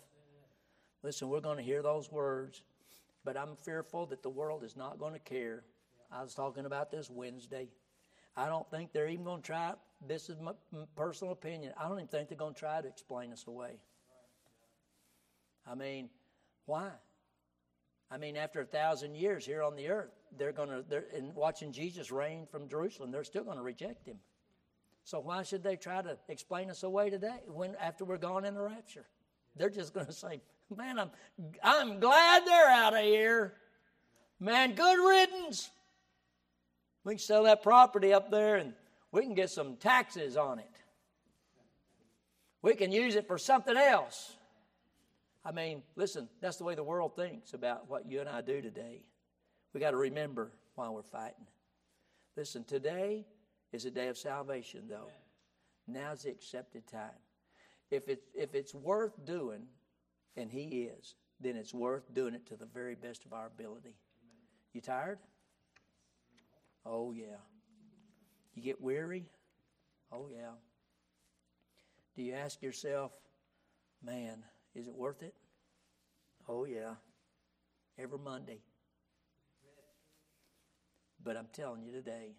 [1.04, 2.64] Listen, we're going to hear those words,
[3.24, 5.64] but I'm fearful that the world is not going to care.
[6.12, 7.70] I was talking about this Wednesday.
[8.36, 9.74] I don't think they're even going to try.
[10.08, 10.54] This is my
[10.96, 11.74] personal opinion.
[11.78, 13.80] I don't even think they're going to try to explain us away.
[15.70, 16.10] I mean,
[16.66, 16.90] why?
[18.12, 21.34] I mean, after a thousand years here on the earth, they're going to, they're, in
[21.36, 24.18] watching Jesus reign from Jerusalem, they're still going to reject him.
[25.04, 28.54] So why should they try to explain us away today when after we're gone in
[28.54, 29.06] the rapture?
[29.56, 30.42] They're just going to say,
[30.76, 31.10] Man, I'm,
[31.64, 33.54] I'm glad they're out of here.
[34.40, 35.70] Man, good riddance.
[37.04, 38.74] We can sell that property up there and
[39.12, 40.70] we can get some taxes on it.
[42.62, 44.36] We can use it for something else.
[45.44, 48.62] I mean, listen, that's the way the world thinks about what you and I do
[48.62, 49.04] today.
[49.74, 51.48] We got to remember why we're fighting.
[52.36, 53.26] Listen, today
[53.72, 55.10] is a day of salvation, though.
[55.88, 57.18] Now's the accepted time.
[57.90, 59.64] If, it, if it's worth doing,
[60.36, 63.96] and He is, then it's worth doing it to the very best of our ability.
[64.74, 65.20] You tired?
[66.86, 67.38] Oh, yeah.
[68.54, 69.26] You get weary?
[70.12, 70.52] Oh, yeah.
[72.16, 73.12] Do you ask yourself,
[74.04, 74.44] man,
[74.76, 75.34] is it worth it?
[76.48, 76.96] Oh, yeah.
[77.98, 78.60] Every Monday.
[81.24, 82.36] But I'm telling you today,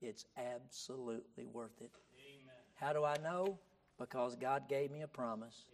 [0.00, 1.90] it's absolutely worth it.
[2.14, 2.54] Amen.
[2.74, 3.58] How do I know?
[3.98, 5.66] Because God gave me a promise.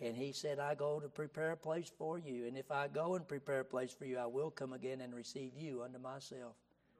[0.00, 2.46] And he said, I go to prepare a place for you.
[2.46, 5.14] And if I go and prepare a place for you, I will come again and
[5.14, 6.54] receive you unto myself.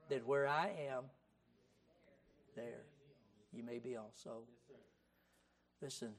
[0.09, 1.05] That where I am,
[2.57, 2.85] there
[3.53, 4.43] you may be also.
[5.81, 6.13] Listen,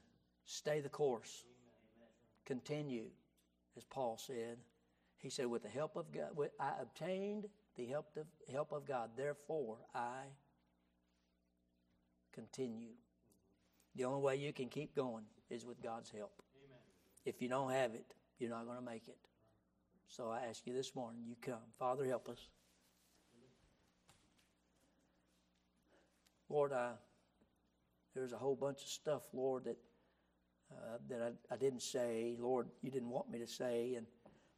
[0.44, 1.44] stay the course.
[2.46, 3.10] Continue,
[3.76, 4.56] as Paul said.
[5.18, 7.46] He said, with the help of God, I obtained
[7.76, 9.10] the help of, help of God.
[9.16, 10.22] Therefore, I
[12.32, 12.94] continue.
[13.96, 16.42] The only way you can keep going is with God's help.
[17.24, 19.18] If you don't have it, you're not going to make it.
[20.06, 21.60] So I ask you this morning, you come.
[21.78, 22.48] Father, help us.
[26.48, 26.92] Lord, I,
[28.14, 29.76] there's a whole bunch of stuff, Lord, that
[30.70, 32.36] uh, that I, I didn't say.
[32.38, 34.06] Lord, you didn't want me to say, and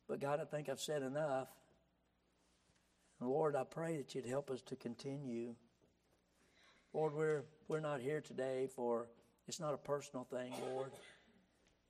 [0.09, 1.49] but God, I think I've said enough.
[3.21, 5.55] And Lord, I pray that you'd help us to continue.
[6.93, 9.07] Lord, we're we're not here today for
[9.47, 10.91] it's not a personal thing, Lord.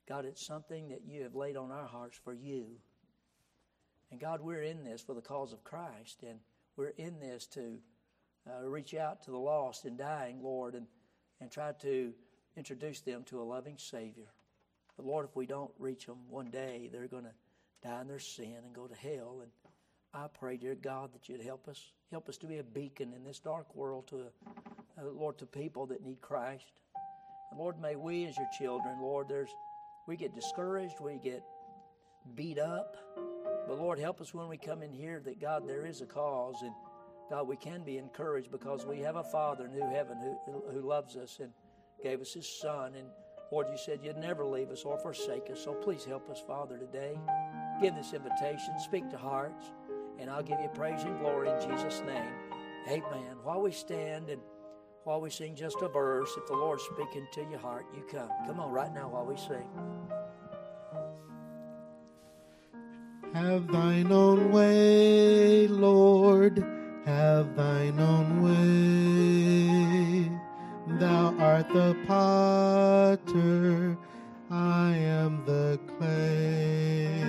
[0.07, 2.65] God, it's something that you have laid on our hearts for you.
[4.11, 6.39] And God, we're in this for the cause of Christ, and
[6.75, 7.77] we're in this to
[8.49, 10.87] uh, reach out to the lost and dying, Lord, and,
[11.39, 12.13] and try to
[12.57, 14.27] introduce them to a loving Savior.
[14.97, 18.19] But Lord, if we don't reach them one day, they're going to die in their
[18.19, 19.39] sin and go to hell.
[19.41, 19.51] And
[20.13, 21.91] I pray, dear God, that you'd help us.
[22.11, 24.25] Help us to be a beacon in this dark world to,
[24.99, 26.81] uh, Lord, to people that need Christ.
[27.49, 29.49] And Lord, may we as your children, Lord, there's
[30.07, 31.43] we get discouraged, we get
[32.35, 32.97] beat up.
[33.67, 36.61] But Lord, help us when we come in here that God, there is a cause
[36.63, 36.73] and
[37.31, 40.81] God, we can be encouraged because we have a Father in new heaven who, who
[40.81, 41.49] loves us and
[42.03, 42.93] gave us His Son.
[42.93, 43.07] And
[43.53, 45.63] Lord, you said you'd never leave us or forsake us.
[45.63, 47.17] So please help us, Father, today.
[47.81, 49.63] Give this invitation, speak to hearts,
[50.19, 52.33] and I'll give you praise and glory in Jesus' name.
[52.89, 53.37] Amen.
[53.43, 54.41] While we stand and
[55.05, 58.29] while we sing just a verse, if the Lord's speaking to your heart, you come.
[58.45, 59.69] Come on, right now while we sing.
[63.33, 70.31] Have thine own way, Lord have thine own way.
[70.99, 73.97] Thou art the potter,
[74.49, 77.23] I am the clay.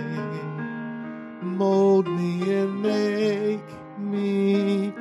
[1.42, 4.92] Mold me and make me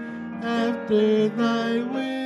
[0.42, 2.21] after thy will.